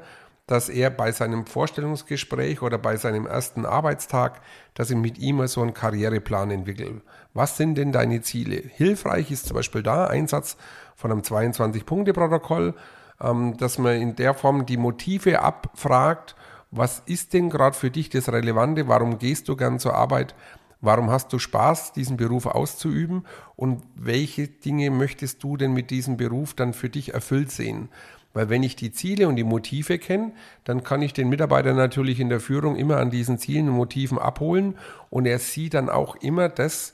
dass 0.50 0.68
er 0.68 0.90
bei 0.90 1.12
seinem 1.12 1.46
Vorstellungsgespräch 1.46 2.64
oder 2.64 2.80
bei 2.80 2.98
seinem 2.98 3.28
ersten 3.28 3.68
Arbeitstag, 3.68 4.42
dass 4.74 4.90
ich 4.90 4.98
mit 4.98 5.20
ihm 5.20 5.46
so 5.46 5.62
einen 5.62 5.76
Karriereplan 5.76 6.50
entwickle. 6.50 7.02
Was 7.36 7.56
sind 7.56 7.76
denn 7.76 7.92
deine 7.92 8.22
Ziele? 8.22 8.56
Hilfreich 8.56 9.30
ist 9.30 9.46
zum 9.46 9.56
Beispiel 9.56 9.84
da 9.84 10.08
Einsatz 10.08 10.58
von 10.96 11.12
einem 11.12 11.22
22-Punkte-Protokoll, 11.22 12.74
ähm, 13.22 13.58
dass 13.58 13.78
man 13.78 14.02
in 14.02 14.16
der 14.16 14.34
Form 14.34 14.66
die 14.66 14.78
Motive 14.78 15.40
abfragt. 15.40 16.36
Was 16.72 17.04
ist 17.06 17.34
denn 17.34 17.52
gerade 17.52 17.78
für 17.78 17.92
dich 17.92 18.10
das 18.10 18.32
Relevante? 18.32 18.88
Warum 18.88 19.20
gehst 19.20 19.50
du 19.50 19.56
gern 19.56 19.78
zur 19.78 19.94
Arbeit? 19.94 20.34
Warum 20.82 21.12
hast 21.12 21.32
du 21.32 21.38
Spaß, 21.38 21.94
diesen 21.94 22.18
Beruf 22.18 22.48
auszuüben? 22.48 23.28
Und 23.56 23.84
welche 23.96 24.48
Dinge 24.48 24.90
möchtest 24.90 25.44
du 25.44 25.58
denn 25.58 25.74
mit 25.74 25.92
diesem 25.92 26.18
Beruf 26.18 26.56
dann 26.56 26.74
für 26.74 26.90
dich 26.90 27.14
erfüllt 27.14 27.52
sehen? 27.52 27.90
Weil 28.34 28.50
wenn 28.50 28.64
ich 28.64 28.76
die 28.76 28.92
Ziele 28.92 29.28
und 29.28 29.36
die 29.36 29.44
Motive 29.44 29.98
kenne, 29.98 30.34
dann 30.64 30.84
kann 30.84 31.02
ich 31.02 31.14
den 31.14 31.30
Mitarbeiter 31.30 31.74
natürlich 31.74 32.20
in 32.20 32.30
der 32.30 32.40
Führung 32.40 32.76
immer 32.76 32.98
an 32.98 33.10
diesen 33.10 33.40
Zielen 33.40 33.70
und 33.70 33.76
Motiven 33.76 34.20
abholen 34.20 34.78
und 35.10 35.26
er 35.26 35.40
sieht 35.40 35.74
dann 35.74 35.90
auch 35.90 36.16
immer 36.18 36.48
das, 36.50 36.94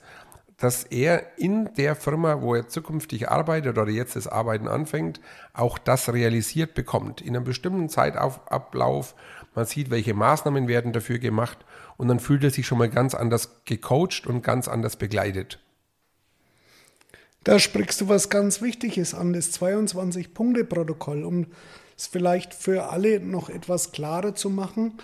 dass 0.58 0.84
er 0.84 1.38
in 1.38 1.70
der 1.76 1.96
Firma, 1.96 2.42
wo 2.42 2.56
er 2.56 2.68
zukünftig 2.68 3.30
arbeitet 3.30 3.78
oder 3.78 3.92
jetzt 3.92 4.16
das 4.16 4.28
Arbeiten 4.28 4.70
anfängt, 4.70 5.20
auch 5.54 5.78
das 5.78 6.12
realisiert 6.14 6.74
bekommt. 6.74 7.20
In 7.20 7.36
einem 7.36 7.44
bestimmten 7.44 7.90
Zeitablauf, 7.90 9.16
man 9.54 9.66
sieht, 9.66 9.90
welche 9.90 10.14
Maßnahmen 10.14 10.68
werden 10.68 10.94
dafür 10.94 11.20
gemacht 11.20 11.66
und 11.98 12.08
dann 12.08 12.20
fühlt 12.20 12.44
er 12.44 12.52
sich 12.52 12.66
schon 12.66 12.78
mal 12.78 12.90
ganz 12.90 13.16
anders 13.16 13.66
gecoacht 13.66 14.28
und 14.28 14.42
ganz 14.42 14.68
anders 14.68 14.96
begleitet. 14.96 15.60
Da 17.46 17.60
sprichst 17.60 18.02
du 18.02 18.10
was 18.10 18.32
ganz 18.32 18.64
Wichtiges 18.64 19.14
an, 19.14 19.32
das 19.32 19.54
22-Punkte-Protokoll, 19.62 21.24
um 21.24 21.46
es 21.96 22.08
vielleicht 22.08 22.56
für 22.56 22.90
alle 22.90 23.20
noch 23.20 23.52
etwas 23.52 23.92
klarer 23.92 24.34
zu 24.34 24.50
machen. 24.50 24.96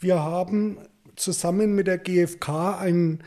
Wir 0.00 0.20
haben 0.20 0.78
zusammen 1.16 1.74
mit 1.74 1.86
der 1.86 1.98
GfK 1.98 2.78
ein 2.80 3.18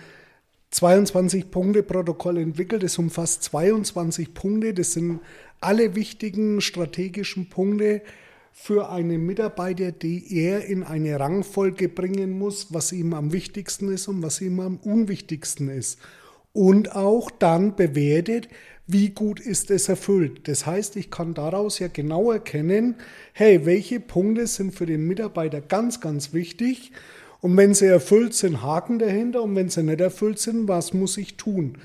22-Punkte-Protokoll 0.73 2.39
entwickelt. 2.39 2.81
Es 2.81 2.97
umfasst 2.97 3.43
22 3.43 4.33
Punkte. 4.33 4.73
Das 4.73 4.93
sind 4.93 5.19
alle 5.61 5.93
wichtigen 5.93 6.59
strategischen 6.59 7.49
Punkte 7.49 8.01
für 8.51 8.89
einen 8.89 9.27
Mitarbeiter, 9.27 9.91
die 9.91 10.35
er 10.35 10.65
in 10.65 10.81
eine 10.81 11.19
Rangfolge 11.19 11.87
bringen 11.87 12.31
muss, 12.39 12.73
was 12.73 12.91
ihm 12.93 13.13
am 13.13 13.31
wichtigsten 13.31 13.91
ist 13.91 14.07
und 14.07 14.23
was 14.23 14.41
ihm 14.41 14.59
am 14.59 14.77
unwichtigsten 14.77 15.69
ist. 15.69 15.99
Und 16.55 16.95
auch 16.95 17.29
dann 17.31 17.75
bewertet, 17.75 18.47
wie 18.87 19.09
gut 19.09 19.41
ist 19.41 19.71
es 19.71 19.89
erfüllt. 19.89 20.47
Das 20.47 20.65
heißt, 20.65 20.95
ich 20.95 21.11
kann 21.11 21.33
daraus 21.33 21.79
ja 21.79 21.89
genau 21.89 22.31
erkennen, 22.31 22.95
hey, 23.33 23.65
welche 23.65 23.99
Punkte 23.99 24.47
sind 24.47 24.73
für 24.73 24.85
den 24.85 25.05
Mitarbeiter 25.05 25.59
ganz, 25.59 25.99
ganz 25.99 26.31
wichtig. 26.31 26.93
Und 27.41 27.57
wenn 27.57 27.73
sie 27.73 27.87
erfüllt 27.87 28.35
sind, 28.35 28.61
Haken 28.61 28.99
dahinter. 28.99 29.43
Und 29.43 29.53
wenn 29.57 29.67
sie 29.67 29.83
nicht 29.83 29.99
erfüllt 29.99 30.39
sind, 30.39 30.69
was 30.69 30.93
muss 30.93 31.17
ich 31.17 31.35
tun? 31.35 31.77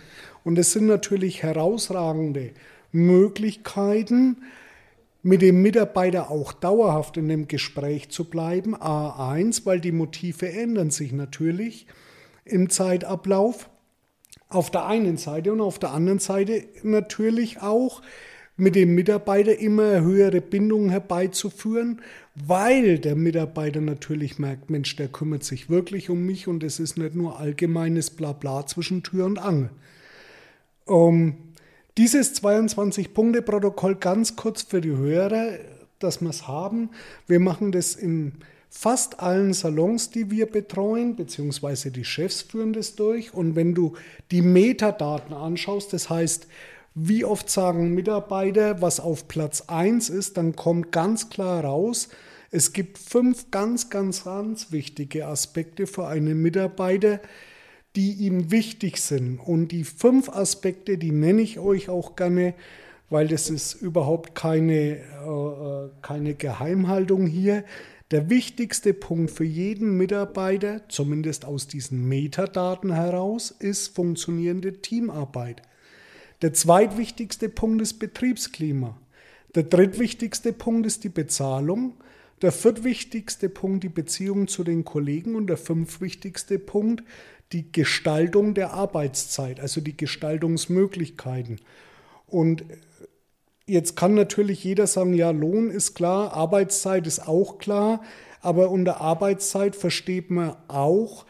Und 0.45 0.57
es 0.57 0.71
sind 0.71 0.87
natürlich 0.87 1.43
herausragende 1.43 2.53
Möglichkeiten, 2.93 4.37
mit 5.25 5.43
dem 5.43 5.63
Mitarbeiter 5.63 6.31
auch 6.31 6.53
dauerhaft 6.53 7.17
in 7.17 7.29
dem 7.29 7.49
Gespräch 7.49 8.09
zu 8.11 8.31
bleiben. 8.31 8.77
A1, 8.77 9.67
weil 9.67 9.81
die 9.81 9.91
Motive 9.91 10.49
ändern 10.49 10.93
sich 10.93 11.11
natürlich 11.11 11.89
im 12.45 12.71
Zeitablauf. 12.71 13.69
Auf 14.51 14.71
der 14.71 14.87
einen 14.87 15.17
Seite 15.17 15.53
und 15.53 15.61
auf 15.61 15.79
der 15.79 15.93
anderen 15.93 16.19
Seite 16.19 16.65
natürlich 16.83 17.63
auch 17.63 18.03
mit 18.57 18.75
dem 18.75 18.95
Mitarbeiter 18.95 19.59
immer 19.59 20.03
höhere 20.03 20.41
Bindungen 20.41 20.91
herbeizuführen, 20.91 22.03
weil 22.35 22.99
der 22.99 23.17
Mitarbeiter 23.17 23.81
natürlich 23.81 24.39
merkt, 24.39 24.71
Mensch, 24.71 24.95
der 24.97 25.09
kümmert 25.09 25.45
sich 25.45 25.71
wirklich 25.71 26.11
um 26.11 26.27
mich 26.27 26.47
und 26.47 26.63
es 26.63 26.79
ist 26.79 26.99
nicht 26.99 27.15
nur 27.15 27.41
allgemeines 27.41 28.11
Blabla 28.11 28.67
zwischen 28.67 29.03
Tür 29.03 29.25
und 29.25 29.39
Angel. 29.39 29.71
Um, 30.85 31.37
dieses 31.97 32.43
22-Punkte-Protokoll 32.43 33.97
ganz 33.97 34.37
kurz 34.37 34.63
für 34.63 34.81
die 34.81 34.97
Hörer, 34.97 35.59
dass 35.99 36.21
wir 36.21 36.31
es 36.31 36.47
haben. 36.47 36.91
Wir 37.27 37.41
machen 37.41 37.73
das 37.73 37.95
in 37.95 38.33
fast 38.71 39.21
allen 39.21 39.53
Salons, 39.53 40.11
die 40.11 40.31
wir 40.31 40.47
betreuen, 40.47 41.17
beziehungsweise 41.17 41.91
die 41.91 42.05
Chefs 42.05 42.43
führen 42.43 42.73
das 42.73 42.95
durch. 42.95 43.35
Und 43.35 43.57
wenn 43.57 43.75
du 43.75 43.95
die 44.31 44.43
Metadaten 44.43 45.35
anschaust, 45.35 45.93
das 45.93 46.09
heißt, 46.09 46.47
wie 46.95 47.25
oft 47.25 47.51
sagen 47.51 47.95
Mitarbeiter, 47.95 48.81
was 48.81 49.01
auf 49.01 49.29
Platz 49.29 49.65
1 49.67 50.09
ist, 50.09 50.37
dann 50.37 50.57
kommt 50.57 50.93
ganz 50.93 51.31
klar 51.31 51.65
raus, 51.65 52.09
es 52.53 52.73
gibt 52.73 52.99
fünf 52.99 53.51
ganz, 53.51 53.91
ganz, 53.91 54.25
ganz 54.25 54.73
wichtige 54.73 55.27
Aspekte 55.27 55.87
für 55.87 56.09
einen 56.09 56.41
Mitarbeiter, 56.43 57.21
die 57.97 58.13
ihm 58.13 58.51
wichtig 58.51 58.99
sind. 58.99 59.39
Und 59.39 59.69
die 59.69 59.85
fünf 59.85 60.29
Aspekte, 60.29 60.99
die 60.99 61.13
nenne 61.13 61.43
ich 61.43 61.59
euch 61.59 61.89
auch 61.89 62.17
gerne, 62.17 62.55
weil 63.09 63.29
das 63.29 63.51
ist 63.51 63.75
überhaupt 63.75 64.35
keine, 64.35 64.97
äh, 64.97 65.91
keine 66.03 66.35
Geheimhaltung 66.35 67.27
hier. 67.27 67.65
Der 68.11 68.29
wichtigste 68.29 68.93
Punkt 68.93 69.31
für 69.31 69.45
jeden 69.45 69.97
Mitarbeiter, 69.97 70.89
zumindest 70.89 71.45
aus 71.45 71.69
diesen 71.69 72.09
Metadaten 72.09 72.93
heraus, 72.93 73.53
ist 73.53 73.95
funktionierende 73.95 74.81
Teamarbeit. 74.81 75.63
Der 76.43 76.53
zweitwichtigste 76.53 77.49
Punkt 77.49 77.81
ist 77.81 78.01
Betriebsklima. 78.01 78.99
Der 79.55 79.63
drittwichtigste 79.63 80.53
Punkt 80.53 80.87
ist 80.87 81.05
die 81.05 81.09
Bezahlung. 81.09 81.95
Der 82.43 82.51
viertwichtigste 82.51 83.49
Punkt 83.49 83.85
die 83.85 83.89
Beziehung 83.89 84.49
zu 84.49 84.65
den 84.65 84.85
Kollegen 84.85 85.37
und 85.37 85.47
der 85.47 85.59
fünfwichtigste 85.59 86.59
Punkt 86.59 87.05
die 87.53 87.71
Gestaltung 87.71 88.55
der 88.55 88.73
Arbeitszeit, 88.73 89.61
also 89.61 89.81
die 89.81 89.97
Gestaltungsmöglichkeiten. 89.97 91.61
Und 92.27 92.65
jetzt 93.71 93.97
kann 93.97 94.15
natürlich 94.15 94.65
jeder 94.65 94.87
sagen, 94.87 95.15
ja, 95.15 95.31
Lohn 95.31 95.71
ist 95.71 95.95
klar, 95.95 96.33
Arbeitszeit 96.33 97.07
ist 97.07 97.27
auch 97.27 97.59
klar, 97.59 98.03
aber 98.41 98.71
unter 98.71 99.01
Arbeitszeit 99.01 99.77
versteht 99.77 100.31
man 100.31 100.57
auch, 100.69 101.27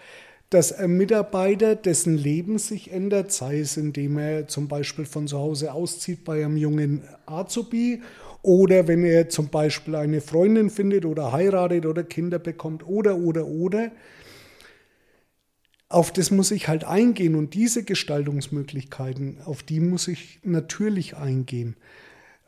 dass 0.49 0.73
ein 0.73 0.97
Mitarbeiter, 0.97 1.76
dessen 1.76 2.16
Leben 2.16 2.59
sich 2.59 2.90
ändert, 2.90 3.30
sei 3.30 3.61
es 3.61 3.76
indem 3.76 4.18
er 4.18 4.49
zum 4.49 4.66
Beispiel 4.66 5.04
von 5.04 5.28
zu 5.28 5.38
Hause 5.38 5.73
auszieht 5.73 6.25
bei 6.25 6.44
einem 6.44 6.56
jungen 6.56 7.04
Azubi 7.26 8.02
oder 8.42 8.88
wenn 8.88 9.04
er 9.04 9.28
zum 9.28 9.49
Beispiel 9.49 9.94
eine 9.94 10.20
Freundin 10.20 10.70
findet 10.70 11.04
oder 11.04 11.30
heiratet 11.30 11.87
oder 11.87 12.02
Kinder 12.02 12.38
bekommt 12.38 12.87
oder, 12.87 13.16
oder, 13.16 13.47
oder, 13.47 13.92
auf 15.88 16.12
das 16.12 16.30
muss 16.30 16.52
ich 16.52 16.68
halt 16.68 16.85
eingehen 16.85 17.35
und 17.35 17.54
diese 17.54 17.82
Gestaltungsmöglichkeiten, 17.82 19.38
auf 19.44 19.62
die 19.64 19.80
muss 19.80 20.06
ich 20.09 20.38
natürlich 20.44 21.16
eingehen. 21.16 21.76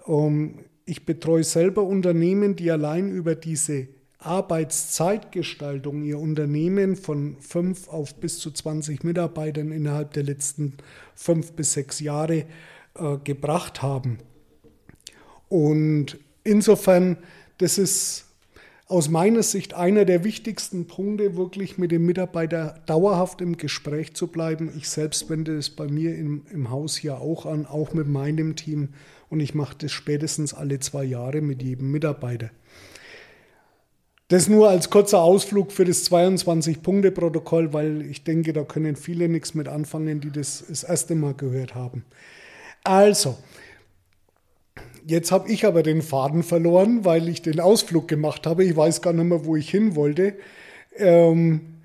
Ähm, 0.07 0.65
ich 0.85 1.07
betreue 1.07 1.45
selber 1.45 1.85
Unternehmen, 1.85 2.57
die 2.57 2.71
allein 2.71 3.11
über 3.11 3.35
diese 3.35 3.89
Arbeitszeitgestaltung 4.19 6.03
ihr 6.03 6.19
Unternehmen 6.19 6.97
von 6.97 7.37
fünf 7.41 7.89
auf 7.89 8.15
bis 8.17 8.39
zu 8.39 8.51
20 8.51 9.05
Mitarbeitern 9.05 9.73
innerhalb 9.73 10.13
der 10.13 10.23
letzten 10.23 10.75
fünf 11.15 11.53
bis 11.53 11.73
sechs 11.73 12.01
Jahre 12.01 12.45
äh, 12.95 13.17
gebracht 13.25 13.83
haben. 13.83 14.19
Und 15.49 16.19
insofern, 16.45 17.19
das 17.59 17.79
ist 17.79 18.27
aus 18.87 19.09
meiner 19.09 19.43
Sicht 19.43 19.75
einer 19.75 20.05
der 20.05 20.23
wichtigsten 20.23 20.87
Punkte, 20.87 21.37
wirklich 21.37 21.79
mit 21.79 21.91
dem 21.91 22.05
Mitarbeiter 22.05 22.75
dauerhaft 22.87 23.41
im 23.41 23.57
Gespräch 23.57 24.15
zu 24.15 24.27
bleiben. 24.27 24.71
Ich 24.77 24.89
selbst 24.89 25.31
wende 25.31 25.57
es 25.57 25.71
bei 25.71 25.89
mir 25.89 26.15
im, 26.15 26.45
im 26.51 26.71
Haus 26.71 26.97
hier 26.97 27.19
auch 27.19 27.47
an, 27.47 27.67
auch 27.67 27.95
mit 27.95 28.07
meinem 28.07 28.55
Team. 28.55 28.91
Und 29.33 29.41
ich 29.41 29.55
mache 29.55 29.75
das 29.79 29.91
spätestens 29.93 30.53
alle 30.53 30.79
zwei 30.79 31.05
Jahre 31.05 31.41
mit 31.41 31.63
jedem 31.63 31.91
Mitarbeiter. 31.91 32.51
Das 34.29 34.47
nur 34.47 34.69
als 34.69 34.91
kurzer 34.91 35.23
Ausflug 35.23 35.73
für 35.73 35.87
das 35.87 36.05
22-Punkte-Protokoll, 36.11 37.73
weil 37.73 38.03
ich 38.03 38.25
denke, 38.25 38.53
da 38.53 38.63
können 38.63 38.95
viele 38.95 39.31
nichts 39.31 39.55
mit 39.55 39.69
anfangen, 39.69 40.21
die 40.21 40.31
das 40.31 40.67
das 40.69 40.85
erste 40.85 41.15
Mal 41.15 41.33
gehört 41.33 41.75
haben. 41.75 42.05
Also, 42.85 43.39
Jetzt 45.07 45.33
habe 45.33 45.51
ich 45.51 45.65
aber 45.67 45.83
den 45.83 46.03
Faden 46.03 46.43
verloren, 46.43 47.07
weil 47.07 47.27
ich 47.29 47.41
den 47.43 47.59
Ausflug 47.59 48.07
gemacht 48.07 48.47
habe. 48.47 48.65
Ich 48.65 48.77
weiß 48.77 49.03
gar 49.03 49.13
nicht 49.13 49.25
mehr, 49.25 49.45
wo 49.47 49.57
ich 49.57 49.69
hin 49.69 49.97
wollte. 49.97 50.35
Ähm, 50.97 51.81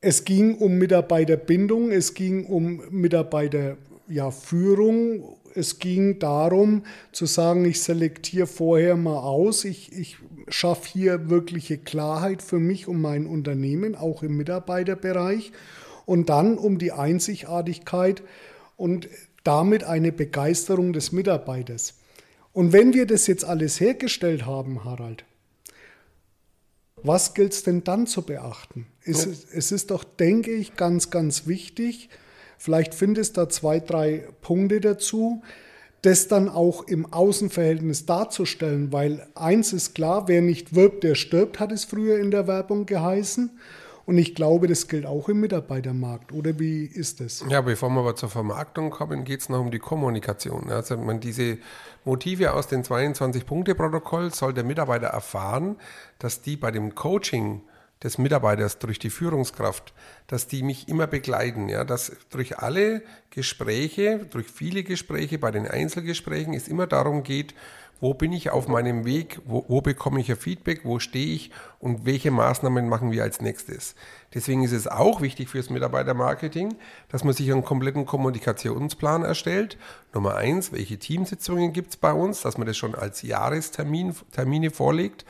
es 0.00 0.24
ging 0.24 0.54
um 0.54 0.78
Mitarbeiterbindung, 0.78 1.90
es 1.90 2.14
ging 2.14 2.46
um 2.46 2.80
Mitarbeiterführung, 2.90 5.20
ja, 5.20 5.36
es 5.54 5.78
ging 5.78 6.18
darum 6.18 6.84
zu 7.12 7.26
sagen, 7.26 7.64
ich 7.64 7.82
selektiere 7.82 8.46
vorher 8.46 8.96
mal 8.96 9.18
aus, 9.18 9.64
ich, 9.64 9.92
ich 9.92 10.18
schaffe 10.48 10.88
hier 10.92 11.30
wirkliche 11.30 11.78
Klarheit 11.78 12.42
für 12.42 12.58
mich 12.58 12.88
und 12.88 13.00
mein 13.00 13.26
Unternehmen, 13.26 13.94
auch 13.94 14.22
im 14.22 14.36
Mitarbeiterbereich 14.36 15.52
und 16.06 16.28
dann 16.28 16.58
um 16.58 16.78
die 16.78 16.92
Einzigartigkeit 16.92 18.22
und 18.76 19.08
damit 19.44 19.84
eine 19.84 20.12
Begeisterung 20.12 20.92
des 20.92 21.12
Mitarbeiters. 21.12 21.94
Und 22.52 22.72
wenn 22.72 22.94
wir 22.94 23.06
das 23.06 23.26
jetzt 23.26 23.44
alles 23.44 23.80
hergestellt 23.80 24.46
haben, 24.46 24.84
Harald, 24.84 25.24
was 27.02 27.34
gilt 27.34 27.52
es 27.52 27.62
denn 27.62 27.84
dann 27.84 28.06
zu 28.06 28.22
beachten? 28.22 28.86
Es, 29.04 29.26
es 29.52 29.72
ist 29.72 29.90
doch, 29.90 30.02
denke 30.04 30.50
ich, 30.50 30.76
ganz, 30.76 31.10
ganz 31.10 31.46
wichtig, 31.46 32.08
vielleicht 32.58 32.94
findest 32.94 33.38
da 33.38 33.48
zwei, 33.48 33.80
drei 33.80 34.24
Punkte 34.42 34.80
dazu, 34.80 35.42
das 36.02 36.28
dann 36.28 36.48
auch 36.48 36.86
im 36.86 37.12
Außenverhältnis 37.12 38.06
darzustellen, 38.06 38.92
weil 38.92 39.26
eins 39.34 39.72
ist 39.72 39.94
klar, 39.94 40.28
wer 40.28 40.42
nicht 40.42 40.74
wirbt, 40.74 41.02
der 41.02 41.14
stirbt, 41.14 41.58
hat 41.58 41.72
es 41.72 41.84
früher 41.84 42.18
in 42.18 42.30
der 42.30 42.46
Werbung 42.46 42.86
geheißen. 42.86 43.58
Und 44.08 44.16
ich 44.16 44.34
glaube, 44.34 44.68
das 44.68 44.88
gilt 44.88 45.04
auch 45.04 45.28
im 45.28 45.40
Mitarbeitermarkt. 45.40 46.32
Oder 46.32 46.58
wie 46.58 46.86
ist 46.86 47.20
das? 47.20 47.44
Ja, 47.50 47.60
bevor 47.60 47.90
wir 47.90 48.00
aber 48.00 48.16
zur 48.16 48.30
Vermarktung 48.30 48.88
kommen, 48.88 49.24
geht 49.24 49.40
es 49.40 49.50
noch 49.50 49.60
um 49.60 49.70
die 49.70 49.80
Kommunikation. 49.80 50.70
Also 50.70 50.96
man 50.96 51.20
diese 51.20 51.58
Motive 52.06 52.54
aus 52.54 52.68
dem 52.68 52.84
22-Punkte-Protokoll 52.84 54.32
soll 54.32 54.54
der 54.54 54.64
Mitarbeiter 54.64 55.08
erfahren, 55.08 55.76
dass 56.18 56.40
die 56.40 56.56
bei 56.56 56.70
dem 56.70 56.94
Coaching 56.94 57.60
des 58.02 58.18
Mitarbeiters 58.18 58.78
durch 58.78 58.98
die 58.98 59.10
Führungskraft, 59.10 59.92
dass 60.26 60.46
die 60.46 60.62
mich 60.62 60.88
immer 60.88 61.06
begleiten, 61.06 61.68
ja, 61.68 61.84
dass 61.84 62.12
durch 62.30 62.58
alle 62.58 63.02
Gespräche, 63.30 64.26
durch 64.30 64.46
viele 64.46 64.84
Gespräche, 64.84 65.38
bei 65.38 65.50
den 65.50 65.66
Einzelgesprächen 65.66 66.54
es 66.54 66.68
immer 66.68 66.86
darum 66.86 67.22
geht, 67.22 67.54
wo 68.00 68.14
bin 68.14 68.32
ich 68.32 68.50
auf 68.50 68.68
meinem 68.68 69.04
Weg, 69.04 69.40
wo, 69.44 69.64
wo 69.68 69.80
bekomme 69.80 70.20
ich 70.20 70.30
ein 70.30 70.36
Feedback, 70.36 70.82
wo 70.84 70.98
stehe 70.98 71.34
ich 71.34 71.50
und 71.80 72.06
welche 72.06 72.30
Maßnahmen 72.30 72.88
machen 72.88 73.10
wir 73.10 73.22
als 73.22 73.40
nächstes. 73.40 73.94
Deswegen 74.34 74.62
ist 74.62 74.72
es 74.72 74.86
auch 74.86 75.20
wichtig 75.20 75.48
fürs 75.48 75.70
Mitarbeitermarketing, 75.70 76.76
dass 77.08 77.24
man 77.24 77.34
sich 77.34 77.50
einen 77.50 77.64
kompletten 77.64 78.06
Kommunikationsplan 78.06 79.24
erstellt. 79.24 79.78
Nummer 80.14 80.36
eins, 80.36 80.72
welche 80.72 80.98
Teamsitzungen 80.98 81.72
gibt 81.72 81.90
es 81.90 81.96
bei 81.96 82.12
uns, 82.12 82.42
dass 82.42 82.58
man 82.58 82.66
das 82.66 82.76
schon 82.76 82.94
als 82.94 83.22
Jahrestermin 83.22 84.14
Termine 84.32 84.70
vorlegt. 84.70 85.24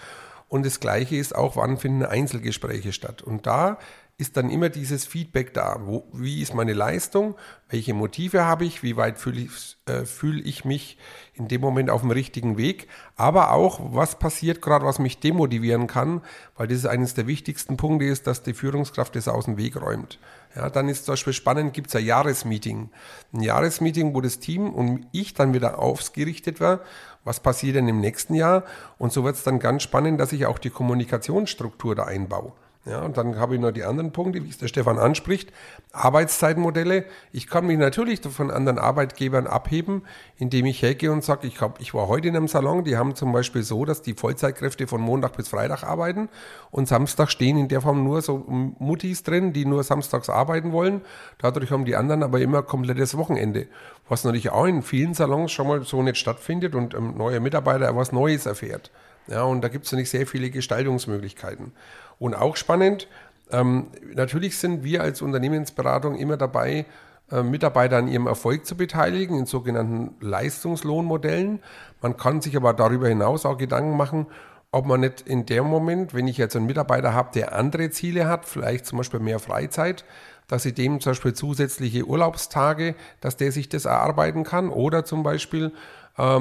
Und 0.48 0.64
das 0.64 0.80
Gleiche 0.80 1.16
ist 1.16 1.34
auch, 1.34 1.56
wann 1.56 1.76
finden 1.78 2.04
Einzelgespräche 2.04 2.92
statt. 2.92 3.22
Und 3.22 3.46
da 3.46 3.78
ist 4.20 4.36
dann 4.36 4.50
immer 4.50 4.68
dieses 4.68 5.06
Feedback 5.06 5.54
da. 5.54 5.80
Wo, 5.84 6.08
wie 6.12 6.42
ist 6.42 6.52
meine 6.52 6.72
Leistung? 6.72 7.36
Welche 7.68 7.94
Motive 7.94 8.44
habe 8.44 8.64
ich? 8.64 8.82
Wie 8.82 8.96
weit 8.96 9.16
fühle 9.16 9.42
ich, 9.42 9.76
äh, 9.86 10.04
fühl 10.04 10.44
ich 10.44 10.64
mich 10.64 10.98
in 11.34 11.46
dem 11.46 11.60
Moment 11.60 11.88
auf 11.88 12.00
dem 12.00 12.10
richtigen 12.10 12.58
Weg? 12.58 12.88
Aber 13.14 13.52
auch, 13.52 13.78
was 13.94 14.18
passiert 14.18 14.60
gerade, 14.60 14.84
was 14.84 14.98
mich 14.98 15.20
demotivieren 15.20 15.86
kann? 15.86 16.22
Weil 16.56 16.66
das 16.66 16.78
ist 16.78 16.86
eines 16.86 17.14
der 17.14 17.28
wichtigsten 17.28 17.76
Punkte 17.76 18.06
ist, 18.06 18.26
dass 18.26 18.42
die 18.42 18.54
Führungskraft 18.54 19.14
das 19.14 19.28
aus 19.28 19.44
dem 19.44 19.56
Weg 19.56 19.80
räumt. 19.80 20.18
Ja, 20.56 20.68
dann 20.68 20.88
ist 20.88 21.04
zum 21.04 21.12
Beispiel 21.12 21.32
spannend, 21.32 21.72
gibt 21.72 21.88
es 21.88 21.94
ein 21.94 22.04
Jahresmeeting. 22.04 22.90
Ein 23.32 23.40
Jahresmeeting, 23.40 24.14
wo 24.14 24.20
das 24.20 24.40
Team 24.40 24.72
und 24.74 25.06
ich 25.12 25.34
dann 25.34 25.54
wieder 25.54 25.78
aufgerichtet 25.78 26.60
war. 26.60 26.80
Was 27.24 27.40
passiert 27.40 27.76
denn 27.76 27.88
im 27.88 28.00
nächsten 28.00 28.34
Jahr? 28.34 28.64
Und 28.98 29.12
so 29.12 29.24
wird 29.24 29.36
es 29.36 29.42
dann 29.42 29.58
ganz 29.58 29.82
spannend, 29.82 30.20
dass 30.20 30.32
ich 30.32 30.46
auch 30.46 30.58
die 30.58 30.70
Kommunikationsstruktur 30.70 31.94
da 31.94 32.04
einbaue. 32.04 32.52
Ja, 32.84 33.02
und 33.02 33.18
dann 33.18 33.38
habe 33.38 33.54
ich 33.54 33.60
noch 33.60 33.72
die 33.72 33.84
anderen 33.84 34.12
Punkte, 34.12 34.42
wie 34.42 34.48
es 34.48 34.56
der 34.56 34.68
Stefan 34.68 34.98
anspricht. 34.98 35.52
Arbeitszeitmodelle. 35.92 37.04
Ich 37.32 37.46
kann 37.46 37.66
mich 37.66 37.76
natürlich 37.76 38.20
von 38.22 38.50
anderen 38.50 38.78
Arbeitgebern 38.78 39.46
abheben, 39.46 40.02
indem 40.38 40.64
ich 40.64 40.80
hergehe 40.80 41.12
und 41.12 41.22
sage, 41.22 41.46
ich, 41.46 41.60
hab, 41.60 41.80
ich 41.80 41.92
war 41.92 42.08
heute 42.08 42.28
in 42.28 42.36
einem 42.36 42.48
Salon, 42.48 42.84
die 42.84 42.96
haben 42.96 43.14
zum 43.14 43.32
Beispiel 43.32 43.62
so, 43.62 43.84
dass 43.84 44.00
die 44.00 44.14
Vollzeitkräfte 44.14 44.86
von 44.86 45.02
Montag 45.02 45.36
bis 45.36 45.48
Freitag 45.48 45.82
arbeiten 45.82 46.30
und 46.70 46.88
Samstag 46.88 47.30
stehen 47.30 47.58
in 47.58 47.68
der 47.68 47.82
Form 47.82 48.04
nur 48.04 48.22
so 48.22 48.38
Muttis 48.46 49.22
drin, 49.22 49.52
die 49.52 49.66
nur 49.66 49.82
samstags 49.82 50.30
arbeiten 50.30 50.72
wollen. 50.72 51.02
Dadurch 51.38 51.70
haben 51.70 51.84
die 51.84 51.96
anderen 51.96 52.22
aber 52.22 52.40
immer 52.40 52.62
komplettes 52.62 53.18
Wochenende. 53.18 53.66
Was 54.08 54.24
natürlich 54.24 54.50
auch 54.50 54.64
in 54.64 54.82
vielen 54.82 55.12
Salons 55.12 55.52
schon 55.52 55.66
mal 55.66 55.82
so 55.82 56.02
nicht 56.02 56.16
stattfindet 56.16 56.74
und 56.74 56.94
ein 56.94 57.18
neuer 57.18 57.40
Mitarbeiter 57.40 57.94
was 57.96 58.12
Neues 58.12 58.46
erfährt. 58.46 58.90
Ja, 59.28 59.42
und 59.42 59.62
da 59.62 59.68
gibt 59.68 59.86
es 59.86 59.92
nicht 59.92 60.10
sehr 60.10 60.26
viele 60.26 60.50
Gestaltungsmöglichkeiten. 60.50 61.72
Und 62.18 62.34
auch 62.34 62.56
spannend, 62.56 63.08
ähm, 63.50 63.88
natürlich 64.14 64.58
sind 64.58 64.84
wir 64.84 65.02
als 65.02 65.22
Unternehmensberatung 65.22 66.16
immer 66.16 66.36
dabei, 66.36 66.86
äh, 67.30 67.42
Mitarbeiter 67.42 67.98
an 67.98 68.08
ihrem 68.08 68.26
Erfolg 68.26 68.66
zu 68.66 68.76
beteiligen 68.76 69.38
in 69.38 69.46
sogenannten 69.46 70.14
Leistungslohnmodellen. 70.20 71.60
Man 72.00 72.16
kann 72.16 72.40
sich 72.40 72.56
aber 72.56 72.72
darüber 72.72 73.08
hinaus 73.08 73.44
auch 73.44 73.58
Gedanken 73.58 73.96
machen, 73.96 74.26
ob 74.70 74.86
man 74.86 75.00
nicht 75.00 75.22
in 75.22 75.46
dem 75.46 75.64
Moment, 75.64 76.14
wenn 76.14 76.28
ich 76.28 76.36
jetzt 76.36 76.56
einen 76.56 76.66
Mitarbeiter 76.66 77.14
habe, 77.14 77.30
der 77.34 77.54
andere 77.54 77.90
Ziele 77.90 78.26
hat, 78.26 78.44
vielleicht 78.44 78.86
zum 78.86 78.98
Beispiel 78.98 79.20
mehr 79.20 79.38
Freizeit, 79.38 80.04
dass 80.46 80.64
ich 80.64 80.74
dem 80.74 81.00
zum 81.00 81.10
Beispiel 81.12 81.34
zusätzliche 81.34 82.06
Urlaubstage, 82.06 82.94
dass 83.20 83.36
der 83.36 83.52
sich 83.52 83.68
das 83.68 83.84
erarbeiten 83.84 84.44
kann 84.44 84.70
oder 84.70 85.04
zum 85.04 85.22
Beispiel, 85.22 85.72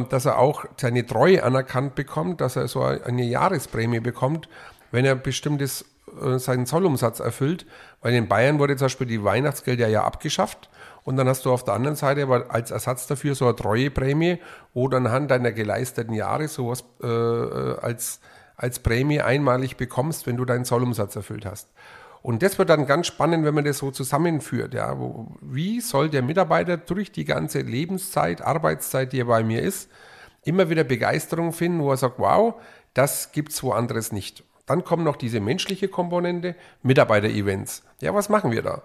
dass 0.10 0.26
er 0.26 0.40
auch 0.40 0.66
seine 0.78 1.06
Treue 1.06 1.44
anerkannt 1.44 1.94
bekommt, 1.94 2.42
dass 2.42 2.56
er 2.56 2.68
so 2.68 2.82
eine 2.82 3.24
Jahresprämie 3.24 4.00
bekommt, 4.00 4.50
wenn 4.92 5.06
er 5.06 5.16
bestimmtes 5.16 5.86
äh, 6.22 6.40
seinen 6.40 6.66
Zollumsatz 6.66 7.20
erfüllt, 7.20 7.66
weil 8.02 8.14
in 8.14 8.28
Bayern 8.28 8.60
wurde 8.60 8.76
zum 8.76 8.86
Beispiel 8.86 9.08
die 9.08 9.24
Weihnachtsgelder 9.24 9.88
ja 9.88 10.04
abgeschafft 10.04 10.70
und 11.04 11.18
dann 11.18 11.28
hast 11.28 11.46
du 11.46 11.52
auf 11.52 11.64
der 11.64 11.74
anderen 11.74 11.96
Seite 11.96 12.24
aber 12.24 12.46
als 12.50 12.72
Ersatz 12.72 13.08
dafür 13.08 13.36
so 13.36 13.46
eine 13.46 13.56
Treueprämie, 13.56 14.40
wo 14.74 14.88
du 14.88 14.98
anhand 14.98 15.32
deiner 15.32 15.52
geleisteten 15.52 16.14
Jahre 16.14 16.48
sowas 16.48 16.84
äh, 17.04 17.08
äh, 17.08 17.80
als, 17.80 18.20
als 18.56 18.80
Prämie 18.80 19.22
einmalig 19.22 19.78
bekommst, 19.78 20.28
wenn 20.28 20.38
du 20.38 20.46
deinen 20.46 20.66
Zollumsatz 20.66 21.16
erfüllt 21.16 21.46
hast. 21.46 21.70
Und 22.28 22.44
das 22.44 22.60
wird 22.60 22.70
dann 22.70 22.86
ganz 22.86 23.08
spannend, 23.08 23.46
wenn 23.46 23.56
man 23.56 23.64
das 23.64 23.78
so 23.78 23.90
zusammenführt. 23.90 24.74
Ja. 24.74 24.98
Wie 25.40 25.80
soll 25.80 26.10
der 26.10 26.22
Mitarbeiter 26.22 26.76
durch 26.76 27.10
die 27.10 27.24
ganze 27.24 27.62
Lebenszeit, 27.62 28.42
Arbeitszeit, 28.42 29.14
die 29.14 29.22
er 29.22 29.28
bei 29.28 29.46
mir 29.46 29.62
ist, 29.62 29.90
immer 30.44 30.70
wieder 30.70 30.84
Begeisterung 30.84 31.54
finden, 31.54 31.80
wo 31.80 31.90
er 31.90 31.96
sagt, 31.96 32.20
wow, 32.20 32.56
das 32.94 33.32
gibt 33.32 33.54
es 33.54 33.64
woanders 33.64 34.12
nicht. 34.12 34.44
Dann 34.66 34.84
kommt 34.84 35.06
noch 35.06 35.16
diese 35.16 35.40
menschliche 35.40 35.88
Komponente, 35.88 36.58
Mitarbeiter-Events. 36.84 37.84
Ja, 38.02 38.14
was 38.14 38.28
machen 38.28 38.52
wir 38.52 38.62
da? 38.62 38.82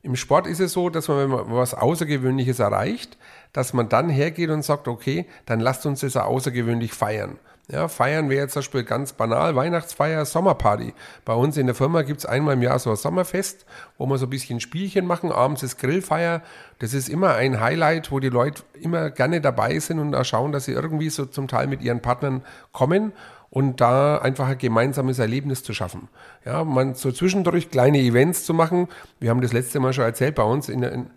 Im 0.00 0.16
Sport 0.16 0.46
ist 0.46 0.60
es 0.60 0.72
so, 0.72 0.88
dass 0.88 1.08
man, 1.08 1.18
wenn 1.18 1.28
man 1.28 1.54
was 1.54 1.74
Außergewöhnliches 1.74 2.60
erreicht, 2.60 3.18
dass 3.52 3.74
man 3.74 3.90
dann 3.90 4.08
hergeht 4.08 4.48
und 4.48 4.62
sagt, 4.62 4.88
okay, 4.88 5.26
dann 5.44 5.60
lasst 5.60 5.84
uns 5.84 6.00
das 6.00 6.16
außergewöhnlich 6.16 6.94
feiern. 6.94 7.38
Ja, 7.68 7.88
feiern 7.88 8.30
wäre 8.30 8.42
jetzt 8.42 8.52
zum 8.52 8.60
Beispiel 8.60 8.84
ganz 8.84 9.12
banal, 9.12 9.56
Weihnachtsfeier, 9.56 10.24
Sommerparty. 10.24 10.94
Bei 11.24 11.32
uns 11.34 11.56
in 11.56 11.66
der 11.66 11.74
Firma 11.74 12.02
gibt 12.02 12.20
es 12.20 12.26
einmal 12.26 12.54
im 12.54 12.62
Jahr 12.62 12.78
so 12.78 12.90
ein 12.90 12.96
Sommerfest, 12.96 13.66
wo 13.98 14.06
wir 14.06 14.18
so 14.18 14.26
ein 14.26 14.30
bisschen 14.30 14.60
Spielchen 14.60 15.04
machen, 15.04 15.32
abends 15.32 15.64
ist 15.64 15.78
Grillfeier. 15.78 16.42
Das 16.78 16.94
ist 16.94 17.08
immer 17.08 17.34
ein 17.34 17.60
Highlight, 17.60 18.12
wo 18.12 18.20
die 18.20 18.28
Leute 18.28 18.62
immer 18.80 19.10
gerne 19.10 19.40
dabei 19.40 19.80
sind 19.80 19.98
und 19.98 20.14
auch 20.14 20.24
schauen, 20.24 20.52
dass 20.52 20.66
sie 20.66 20.72
irgendwie 20.72 21.10
so 21.10 21.26
zum 21.26 21.48
Teil 21.48 21.66
mit 21.66 21.82
ihren 21.82 22.00
Partnern 22.00 22.44
kommen 22.70 23.12
und 23.50 23.80
da 23.80 24.18
einfach 24.18 24.46
ein 24.46 24.58
gemeinsames 24.58 25.18
Erlebnis 25.18 25.64
zu 25.64 25.74
schaffen. 25.74 26.08
Ja, 26.44 26.62
man 26.62 26.94
so 26.94 27.10
zwischendurch 27.10 27.70
kleine 27.70 27.98
Events 27.98 28.44
zu 28.44 28.54
machen. 28.54 28.86
Wir 29.18 29.30
haben 29.30 29.40
das 29.40 29.52
letzte 29.52 29.80
Mal 29.80 29.92
schon 29.92 30.04
erzählt, 30.04 30.36
bei 30.36 30.44
uns 30.44 30.68
in 30.68 30.82
der, 30.82 30.92
in, 30.92 31.10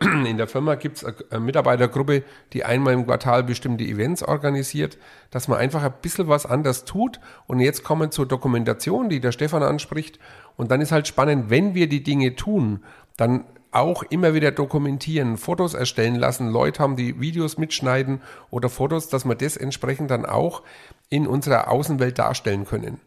in 0.00 0.36
der 0.36 0.48
Firma 0.48 0.74
gibt 0.74 0.98
es 0.98 1.04
eine 1.04 1.40
Mitarbeitergruppe, 1.40 2.24
die 2.52 2.64
einmal 2.64 2.94
im 2.94 3.06
Quartal 3.06 3.44
bestimmte 3.44 3.84
Events 3.84 4.22
organisiert, 4.22 4.98
dass 5.30 5.48
man 5.48 5.58
einfach 5.58 5.82
ein 5.82 5.94
bisschen 6.02 6.28
was 6.28 6.46
anders 6.46 6.84
tut. 6.84 7.20
Und 7.46 7.60
jetzt 7.60 7.84
kommen 7.84 8.10
zur 8.10 8.26
Dokumentation, 8.26 9.08
die 9.08 9.20
der 9.20 9.32
Stefan 9.32 9.62
anspricht. 9.62 10.18
Und 10.56 10.70
dann 10.70 10.80
ist 10.80 10.92
halt 10.92 11.06
spannend, 11.06 11.50
wenn 11.50 11.74
wir 11.74 11.88
die 11.88 12.02
Dinge 12.02 12.34
tun, 12.34 12.82
dann 13.16 13.44
auch 13.70 14.02
immer 14.04 14.34
wieder 14.34 14.50
dokumentieren, 14.50 15.36
Fotos 15.36 15.74
erstellen 15.74 16.16
lassen, 16.16 16.48
Leute 16.48 16.82
haben, 16.82 16.96
die 16.96 17.20
Videos 17.20 17.58
mitschneiden 17.58 18.22
oder 18.50 18.68
Fotos, 18.68 19.08
dass 19.08 19.24
wir 19.24 19.34
das 19.34 19.56
entsprechend 19.56 20.10
dann 20.10 20.24
auch 20.24 20.62
in 21.10 21.26
unserer 21.26 21.70
Außenwelt 21.70 22.18
darstellen 22.18 22.64
können. 22.64 23.00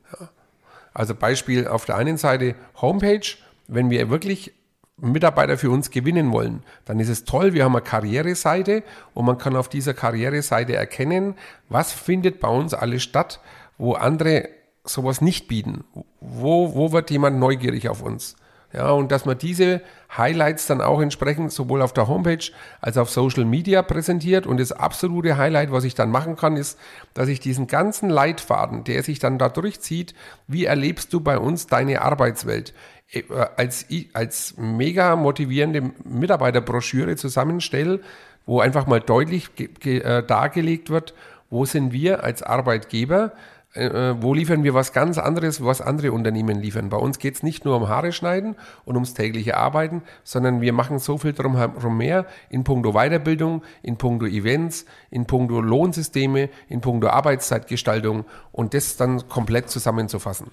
Also 0.93 1.15
Beispiel 1.15 1.67
auf 1.67 1.85
der 1.85 1.95
einen 1.95 2.17
Seite 2.17 2.55
Homepage, 2.79 3.25
wenn 3.67 3.89
wir 3.89 4.09
wirklich 4.09 4.53
Mitarbeiter 5.01 5.57
für 5.57 5.71
uns 5.71 5.89
gewinnen 5.89 6.31
wollen, 6.31 6.63
dann 6.85 6.99
ist 6.99 7.09
es 7.09 7.25
toll, 7.25 7.53
wir 7.53 7.63
haben 7.63 7.75
eine 7.75 7.83
Karriereseite 7.83 8.83
und 9.13 9.25
man 9.25 9.37
kann 9.37 9.55
auf 9.55 9.67
dieser 9.67 9.93
Karriereseite 9.93 10.75
erkennen, 10.75 11.35
was 11.69 11.91
findet 11.91 12.39
bei 12.39 12.47
uns 12.47 12.73
alles 12.73 13.03
statt, 13.03 13.39
wo 13.77 13.93
andere 13.93 14.49
sowas 14.83 15.21
nicht 15.21 15.47
bieten. 15.47 15.83
Wo, 16.19 16.75
wo 16.75 16.91
wird 16.91 17.11
jemand 17.11 17.39
neugierig 17.39 17.89
auf 17.89 18.01
uns? 18.01 18.35
Ja, 18.73 18.91
und 18.91 19.11
dass 19.11 19.25
man 19.25 19.37
diese 19.37 19.81
Highlights 20.15 20.67
dann 20.67 20.81
auch 20.81 21.01
entsprechend 21.01 21.51
sowohl 21.51 21.81
auf 21.81 21.93
der 21.93 22.07
Homepage 22.07 22.51
als 22.79 22.97
auch 22.97 23.01
auf 23.01 23.09
Social 23.09 23.45
Media 23.45 23.81
präsentiert. 23.81 24.47
Und 24.47 24.59
das 24.59 24.71
absolute 24.71 25.37
Highlight, 25.37 25.71
was 25.71 25.83
ich 25.83 25.95
dann 25.95 26.09
machen 26.09 26.35
kann, 26.35 26.55
ist, 26.55 26.79
dass 27.13 27.27
ich 27.27 27.39
diesen 27.39 27.67
ganzen 27.67 28.09
Leitfaden, 28.09 28.83
der 28.83 29.03
sich 29.03 29.19
dann 29.19 29.37
da 29.37 29.49
durchzieht, 29.49 30.13
wie 30.47 30.65
erlebst 30.65 31.11
du 31.11 31.19
bei 31.19 31.37
uns 31.37 31.67
deine 31.67 32.01
Arbeitswelt, 32.01 32.73
äh, 33.11 33.23
als, 33.57 33.85
als 34.13 34.55
mega 34.57 35.15
motivierende 35.15 35.91
Mitarbeiterbroschüre 36.05 37.15
zusammenstelle, 37.17 37.99
wo 38.45 38.61
einfach 38.61 38.87
mal 38.87 39.01
deutlich 39.01 39.49
äh, 39.83 40.23
dargelegt 40.23 40.89
wird, 40.89 41.13
wo 41.49 41.65
sind 41.65 41.91
wir 41.91 42.23
als 42.23 42.41
Arbeitgeber, 42.41 43.33
äh, 43.73 43.85
äh, 43.85 44.21
wo 44.21 44.33
liefern 44.33 44.63
wir 44.63 44.73
was 44.73 44.91
ganz 44.91 45.17
anderes, 45.17 45.63
was 45.63 45.79
andere 45.79 46.11
Unternehmen 46.11 46.59
liefern. 46.59 46.89
Bei 46.89 46.97
uns 46.97 47.19
geht 47.19 47.35
es 47.35 47.43
nicht 47.43 47.63
nur 47.63 47.77
um 47.77 47.87
Haare 47.87 48.11
schneiden 48.11 48.55
und 48.83 48.95
ums 48.95 49.13
tägliche 49.13 49.55
Arbeiten, 49.55 50.01
sondern 50.23 50.59
wir 50.59 50.73
machen 50.73 50.99
so 50.99 51.17
viel 51.17 51.31
drumherum 51.31 51.97
mehr 51.97 52.25
in 52.49 52.65
puncto 52.65 52.91
Weiterbildung, 52.93 53.63
in 53.81 53.97
puncto 53.97 54.25
Events, 54.25 54.85
in 55.09 55.25
puncto 55.25 55.61
Lohnsysteme, 55.61 56.49
in 56.67 56.81
puncto 56.81 57.07
Arbeitszeitgestaltung 57.07 58.25
und 58.51 58.73
das 58.73 58.97
dann 58.97 59.29
komplett 59.29 59.69
zusammenzufassen. 59.69 60.51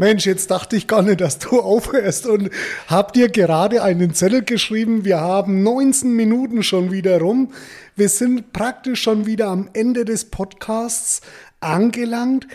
Mensch, 0.00 0.24
jetzt 0.24 0.50
dachte 0.50 0.76
ich 0.76 0.86
gar 0.86 1.02
nicht, 1.02 1.20
dass 1.20 1.38
du 1.38 1.60
aufhörst 1.60 2.24
und 2.24 2.48
hab 2.86 3.12
dir 3.12 3.28
gerade 3.28 3.82
einen 3.82 4.14
Zettel 4.14 4.42
geschrieben. 4.42 5.04
Wir 5.04 5.20
haben 5.20 5.62
19 5.62 6.16
Minuten 6.16 6.62
schon 6.62 6.90
wieder 6.90 7.20
rum. 7.20 7.52
Wir 7.96 8.08
sind 8.08 8.54
praktisch 8.54 9.02
schon 9.02 9.26
wieder 9.26 9.48
am 9.48 9.68
Ende 9.74 10.06
des 10.06 10.24
Podcasts 10.24 11.20
angelangt. 11.60 12.48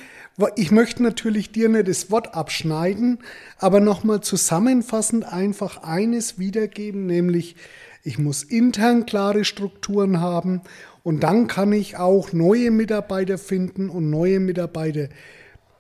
Ich 0.55 0.71
möchte 0.71 1.03
natürlich 1.03 1.51
dir 1.51 1.69
nicht 1.69 1.88
das 1.88 2.10
Wort 2.10 2.34
abschneiden, 2.34 3.19
aber 3.60 3.79
nochmal 3.79 4.21
zusammenfassend 4.21 5.31
einfach 5.31 5.84
eines 5.84 6.39
wiedergeben, 6.39 7.05
nämlich 7.05 7.58
ich 8.01 8.17
muss 8.17 8.41
intern 8.41 9.05
klare 9.05 9.45
Strukturen 9.45 10.19
haben 10.19 10.62
und 11.03 11.19
dann 11.19 11.45
kann 11.45 11.73
ich 11.73 11.97
auch 11.97 12.34
neue 12.34 12.71
Mitarbeiter 12.71 13.38
finden 13.38 13.91
und 13.91 14.10
neue 14.10 14.39
Mitarbeiter 14.39 15.10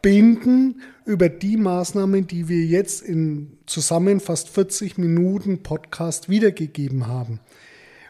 binden 0.05 0.83
über 1.05 1.29
die 1.29 1.57
Maßnahmen, 1.57 2.27
die 2.27 2.47
wir 2.47 2.63
jetzt 2.63 3.01
in 3.01 3.57
zusammen 3.65 4.19
fast 4.19 4.49
40 4.49 4.99
Minuten 4.99 5.63
Podcast 5.63 6.29
wiedergegeben 6.29 7.07
haben. 7.07 7.39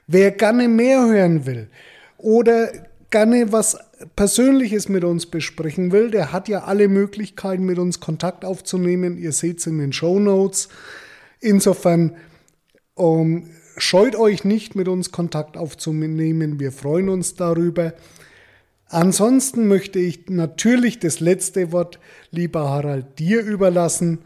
Wer 0.06 0.32
gerne 0.32 0.68
mehr 0.68 1.06
hören 1.06 1.46
will 1.46 1.70
oder 2.18 2.70
gerne 3.12 3.54
was 3.54 3.78
Persönliches 4.18 4.90
mit 4.90 5.06
uns 5.06 5.26
besprechen 5.26 5.94
will, 5.94 6.12
der 6.12 6.34
hat 6.34 6.50
ja 6.50 6.66
alle 6.66 6.90
Möglichkeiten, 6.90 7.64
mit 7.64 7.80
uns 7.80 8.02
Kontakt 8.02 8.44
aufzunehmen. 8.44 9.18
Ihr 9.18 9.32
seht 9.32 9.60
es 9.60 9.68
in 9.68 9.78
den 9.78 9.94
Show 9.94 10.20
Notes. 10.20 10.68
Insofern 11.40 12.18
um, 12.96 13.22
ähm, 13.22 13.50
scheut 13.78 14.18
euch 14.18 14.44
nicht, 14.44 14.76
mit 14.76 14.90
uns 14.90 15.14
Kontakt 15.14 15.56
aufzunehmen. 15.56 16.60
Wir 16.60 16.74
freuen 16.74 17.08
uns 17.08 17.36
darüber. 17.36 17.94
Ansonsten 18.96 19.68
möchte 19.68 20.00
ich 20.00 20.30
natürlich 20.30 21.00
das 21.00 21.20
letzte 21.20 21.74
Wort, 21.74 22.00
lieber 22.32 22.70
Harald, 22.70 23.20
dir 23.20 23.42
überlassen. 23.42 24.20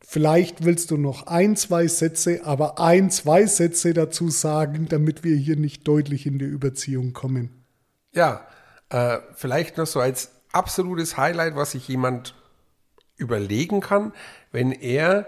Vielleicht 0.00 0.64
willst 0.64 0.92
du 0.92 0.96
noch 0.96 1.26
ein, 1.26 1.56
zwei 1.56 1.88
Sätze, 1.88 2.42
aber 2.44 2.78
ein, 2.78 3.10
zwei 3.10 3.44
Sätze 3.46 3.92
dazu 3.92 4.28
sagen, 4.30 4.86
damit 4.88 5.24
wir 5.24 5.34
hier 5.36 5.56
nicht 5.56 5.88
deutlich 5.88 6.26
in 6.26 6.38
die 6.38 6.44
Überziehung 6.44 7.12
kommen. 7.12 7.64
Ja, 8.12 8.46
äh, 8.90 9.18
vielleicht 9.34 9.78
noch 9.78 9.86
so 9.88 9.98
als 9.98 10.30
absolutes 10.52 11.16
Highlight, 11.16 11.56
was 11.56 11.72
sich 11.72 11.88
jemand 11.88 12.36
überlegen 13.16 13.80
kann, 13.80 14.12
wenn 14.52 14.70
er 14.70 15.26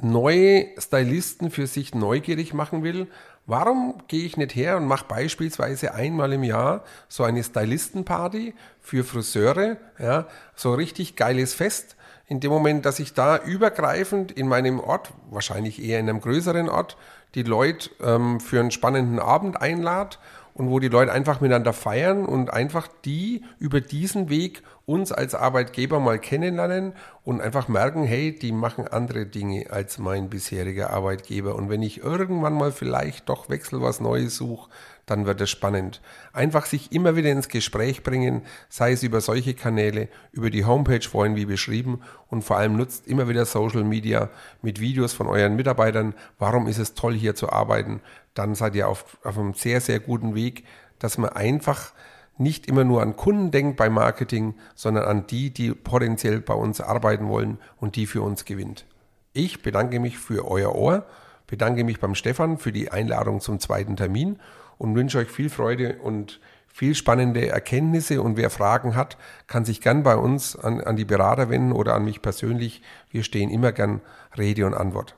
neue 0.00 0.66
Stylisten 0.76 1.52
für 1.52 1.68
sich 1.68 1.94
neugierig 1.94 2.52
machen 2.52 2.82
will. 2.82 3.06
Warum 3.46 4.02
gehe 4.08 4.24
ich 4.24 4.38
nicht 4.38 4.54
her 4.54 4.78
und 4.78 4.86
mache 4.86 5.04
beispielsweise 5.06 5.92
einmal 5.92 6.32
im 6.32 6.44
Jahr 6.44 6.82
so 7.08 7.24
eine 7.24 7.44
Stylistenparty 7.44 8.54
für 8.80 9.04
Friseure, 9.04 9.76
ja, 9.98 10.26
so 10.54 10.72
richtig 10.72 11.14
geiles 11.14 11.52
Fest, 11.52 11.96
in 12.26 12.40
dem 12.40 12.50
Moment, 12.50 12.86
dass 12.86 13.00
ich 13.00 13.12
da 13.12 13.36
übergreifend 13.36 14.32
in 14.32 14.48
meinem 14.48 14.80
Ort, 14.80 15.12
wahrscheinlich 15.28 15.82
eher 15.82 16.00
in 16.00 16.08
einem 16.08 16.22
größeren 16.22 16.70
Ort, 16.70 16.96
die 17.34 17.42
Leute 17.42 17.90
ähm, 18.02 18.40
für 18.40 18.60
einen 18.60 18.70
spannenden 18.70 19.18
Abend 19.18 19.60
einlade 19.60 20.16
und 20.54 20.70
wo 20.70 20.78
die 20.78 20.88
Leute 20.88 21.12
einfach 21.12 21.40
miteinander 21.40 21.72
feiern 21.72 22.24
und 22.24 22.52
einfach 22.52 22.88
die 23.04 23.42
über 23.58 23.80
diesen 23.80 24.30
Weg 24.30 24.62
uns 24.86 25.12
als 25.12 25.34
Arbeitgeber 25.34 25.98
mal 25.98 26.18
kennenlernen 26.18 26.92
und 27.24 27.40
einfach 27.40 27.68
merken, 27.68 28.04
hey, 28.04 28.36
die 28.38 28.52
machen 28.52 28.86
andere 28.86 29.26
Dinge 29.26 29.66
als 29.70 29.98
mein 29.98 30.28
bisheriger 30.28 30.90
Arbeitgeber. 30.90 31.54
Und 31.56 31.70
wenn 31.70 31.82
ich 31.82 32.02
irgendwann 32.02 32.54
mal 32.54 32.70
vielleicht 32.70 33.28
doch 33.28 33.48
wechsel 33.48 33.80
was 33.80 34.00
Neues 34.00 34.36
suche, 34.36 34.68
dann 35.06 35.26
wird 35.26 35.40
es 35.40 35.50
spannend. 35.50 36.00
Einfach 36.32 36.66
sich 36.66 36.92
immer 36.92 37.16
wieder 37.16 37.30
ins 37.30 37.48
Gespräch 37.48 38.02
bringen, 38.02 38.42
sei 38.68 38.92
es 38.92 39.02
über 39.02 39.20
solche 39.20 39.54
Kanäle, 39.54 40.08
über 40.32 40.50
die 40.50 40.64
Homepage 40.64 41.06
vorhin 41.06 41.36
wie 41.36 41.46
beschrieben 41.46 42.00
und 42.28 42.42
vor 42.42 42.56
allem 42.56 42.76
nutzt 42.76 43.06
immer 43.06 43.28
wieder 43.28 43.44
Social 43.44 43.84
Media 43.84 44.30
mit 44.62 44.80
Videos 44.80 45.12
von 45.12 45.26
euren 45.26 45.56
Mitarbeitern. 45.56 46.14
Warum 46.38 46.66
ist 46.66 46.78
es 46.78 46.94
toll 46.94 47.14
hier 47.14 47.34
zu 47.34 47.50
arbeiten? 47.50 48.00
Dann 48.34 48.54
seid 48.54 48.74
ihr 48.74 48.88
auf, 48.88 49.18
auf 49.24 49.38
einem 49.38 49.54
sehr, 49.54 49.80
sehr 49.80 50.00
guten 50.00 50.34
Weg, 50.34 50.64
dass 50.98 51.18
man 51.18 51.30
einfach 51.30 51.92
nicht 52.36 52.66
immer 52.66 52.84
nur 52.84 53.00
an 53.00 53.16
Kunden 53.16 53.50
denkt 53.50 53.76
beim 53.76 53.94
Marketing, 53.94 54.54
sondern 54.74 55.04
an 55.04 55.26
die, 55.26 55.50
die 55.50 55.72
potenziell 55.72 56.40
bei 56.40 56.54
uns 56.54 56.80
arbeiten 56.80 57.28
wollen 57.28 57.58
und 57.78 57.96
die 57.96 58.06
für 58.06 58.22
uns 58.22 58.44
gewinnt. 58.44 58.86
Ich 59.32 59.62
bedanke 59.62 60.00
mich 60.00 60.18
für 60.18 60.48
euer 60.48 60.74
Ohr, 60.74 61.06
bedanke 61.46 61.84
mich 61.84 62.00
beim 62.00 62.14
Stefan 62.14 62.58
für 62.58 62.72
die 62.72 62.90
Einladung 62.90 63.40
zum 63.40 63.60
zweiten 63.60 63.96
Termin 63.96 64.40
und 64.78 64.94
wünsche 64.94 65.18
euch 65.18 65.30
viel 65.30 65.50
Freude 65.50 65.96
und 66.02 66.40
viel 66.66 66.96
spannende 66.96 67.48
Erkenntnisse. 67.48 68.20
Und 68.20 68.36
wer 68.36 68.50
Fragen 68.50 68.96
hat, 68.96 69.16
kann 69.46 69.64
sich 69.64 69.80
gern 69.80 70.02
bei 70.02 70.16
uns 70.16 70.56
an, 70.56 70.80
an 70.80 70.96
die 70.96 71.04
Berater 71.04 71.48
wenden 71.48 71.72
oder 71.72 71.94
an 71.94 72.04
mich 72.04 72.20
persönlich. 72.20 72.82
Wir 73.10 73.22
stehen 73.22 73.50
immer 73.50 73.70
gern 73.70 74.00
Rede 74.36 74.66
und 74.66 74.74
Antwort. 74.74 75.14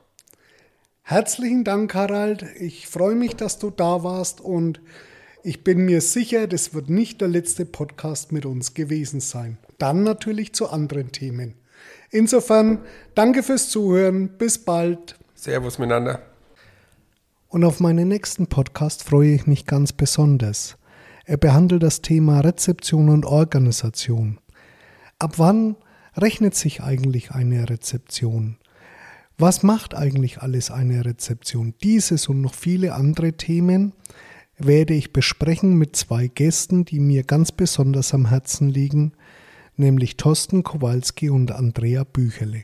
Herzlichen 1.09 1.63
Dank, 1.63 1.95
Harald. 1.95 2.43
Ich 2.59 2.89
freue 2.89 3.15
mich, 3.15 3.37
dass 3.37 3.59
du 3.59 3.69
da 3.69 4.03
warst 4.03 4.41
und 4.41 4.81
ich 5.41 5.63
bin 5.63 5.85
mir 5.85 6.01
sicher, 6.01 6.47
das 6.47 6.73
wird 6.73 6.89
nicht 6.89 7.21
der 7.21 7.29
letzte 7.29 7.65
Podcast 7.65 8.33
mit 8.33 8.45
uns 8.45 8.73
gewesen 8.73 9.21
sein. 9.21 9.57
Dann 9.77 10.03
natürlich 10.03 10.51
zu 10.51 10.69
anderen 10.69 11.13
Themen. 11.13 11.53
Insofern, 12.11 12.79
danke 13.15 13.41
fürs 13.41 13.69
Zuhören. 13.69 14.37
Bis 14.37 14.57
bald. 14.57 15.17
Servus 15.33 15.79
miteinander. 15.79 16.23
Und 17.47 17.63
auf 17.63 17.79
meinen 17.79 18.09
nächsten 18.09 18.47
Podcast 18.47 19.05
freue 19.05 19.33
ich 19.33 19.47
mich 19.47 19.65
ganz 19.65 19.93
besonders. 19.93 20.77
Er 21.23 21.37
behandelt 21.37 21.83
das 21.83 22.01
Thema 22.01 22.41
Rezeption 22.41 23.07
und 23.07 23.25
Organisation. 23.25 24.41
Ab 25.19 25.35
wann 25.39 25.77
rechnet 26.17 26.55
sich 26.55 26.83
eigentlich 26.83 27.31
eine 27.31 27.69
Rezeption? 27.69 28.57
Was 29.39 29.61
macht 29.61 29.93
eigentlich 29.93 30.41
alles 30.41 30.71
eine 30.71 31.05
Rezeption? 31.05 31.75
Dieses 31.83 32.27
und 32.27 32.41
noch 32.41 32.55
viele 32.55 32.95
andere 32.95 33.33
Themen 33.33 33.93
werde 34.57 34.95
ich 34.95 35.13
besprechen 35.13 35.77
mit 35.77 35.95
zwei 35.95 36.25
Gästen, 36.25 36.85
die 36.85 36.99
mir 36.99 37.21
ganz 37.21 37.51
besonders 37.51 38.15
am 38.15 38.29
Herzen 38.29 38.67
liegen, 38.67 39.11
nämlich 39.75 40.17
Thorsten 40.17 40.63
Kowalski 40.63 41.29
und 41.29 41.51
Andrea 41.51 42.03
Bücherle. 42.03 42.63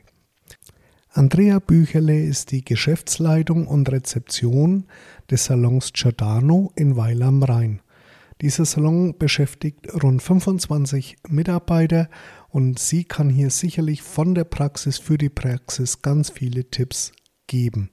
Andrea 1.09 1.59
Bücherle 1.59 2.23
ist 2.25 2.49
die 2.49 2.65
Geschäftsleitung 2.65 3.67
und 3.67 3.91
Rezeption 3.91 4.85
des 5.29 5.45
Salons 5.45 5.93
Giordano 5.93 6.71
in 6.75 6.95
Weil 6.95 7.21
am 7.21 7.43
Rhein. 7.43 7.82
Dieser 8.43 8.65
Salon 8.65 9.17
beschäftigt 9.17 9.87
rund 10.03 10.21
25 10.21 11.15
Mitarbeiter 11.29 12.09
und 12.49 12.77
sie 12.77 13.05
kann 13.05 13.29
hier 13.29 13.49
sicherlich 13.49 14.01
von 14.01 14.35
der 14.35 14.43
Praxis 14.43 14.97
für 14.97 15.17
die 15.17 15.29
Praxis 15.29 16.01
ganz 16.01 16.29
viele 16.29 16.69
Tipps 16.69 17.13
geben. 17.47 17.91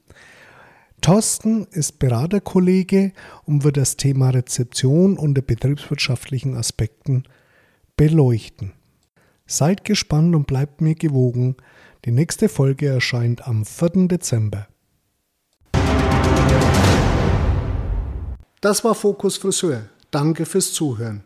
Thorsten 1.02 1.68
ist 1.70 2.00
Beraterkollege 2.00 3.12
und 3.44 3.62
wird 3.62 3.76
das 3.76 3.96
Thema 3.96 4.30
Rezeption 4.30 5.18
unter 5.18 5.40
betriebswirtschaftlichen 5.40 6.56
Aspekten 6.56 7.22
beleuchten. 7.96 8.72
Seid 9.46 9.84
gespannt 9.84 10.34
und 10.34 10.48
bleibt 10.48 10.80
mir 10.80 10.96
gewogen. 10.96 11.58
Die 12.04 12.10
nächste 12.10 12.48
Folge 12.48 12.88
erscheint 12.88 13.46
am 13.46 13.64
4. 13.64 14.08
Dezember. 14.08 14.66
Das 18.60 18.82
war 18.82 18.96
Fokus 18.96 19.36
Friseur. 19.36 19.88
Danke 20.10 20.44
fürs 20.44 20.72
Zuhören. 20.72 21.22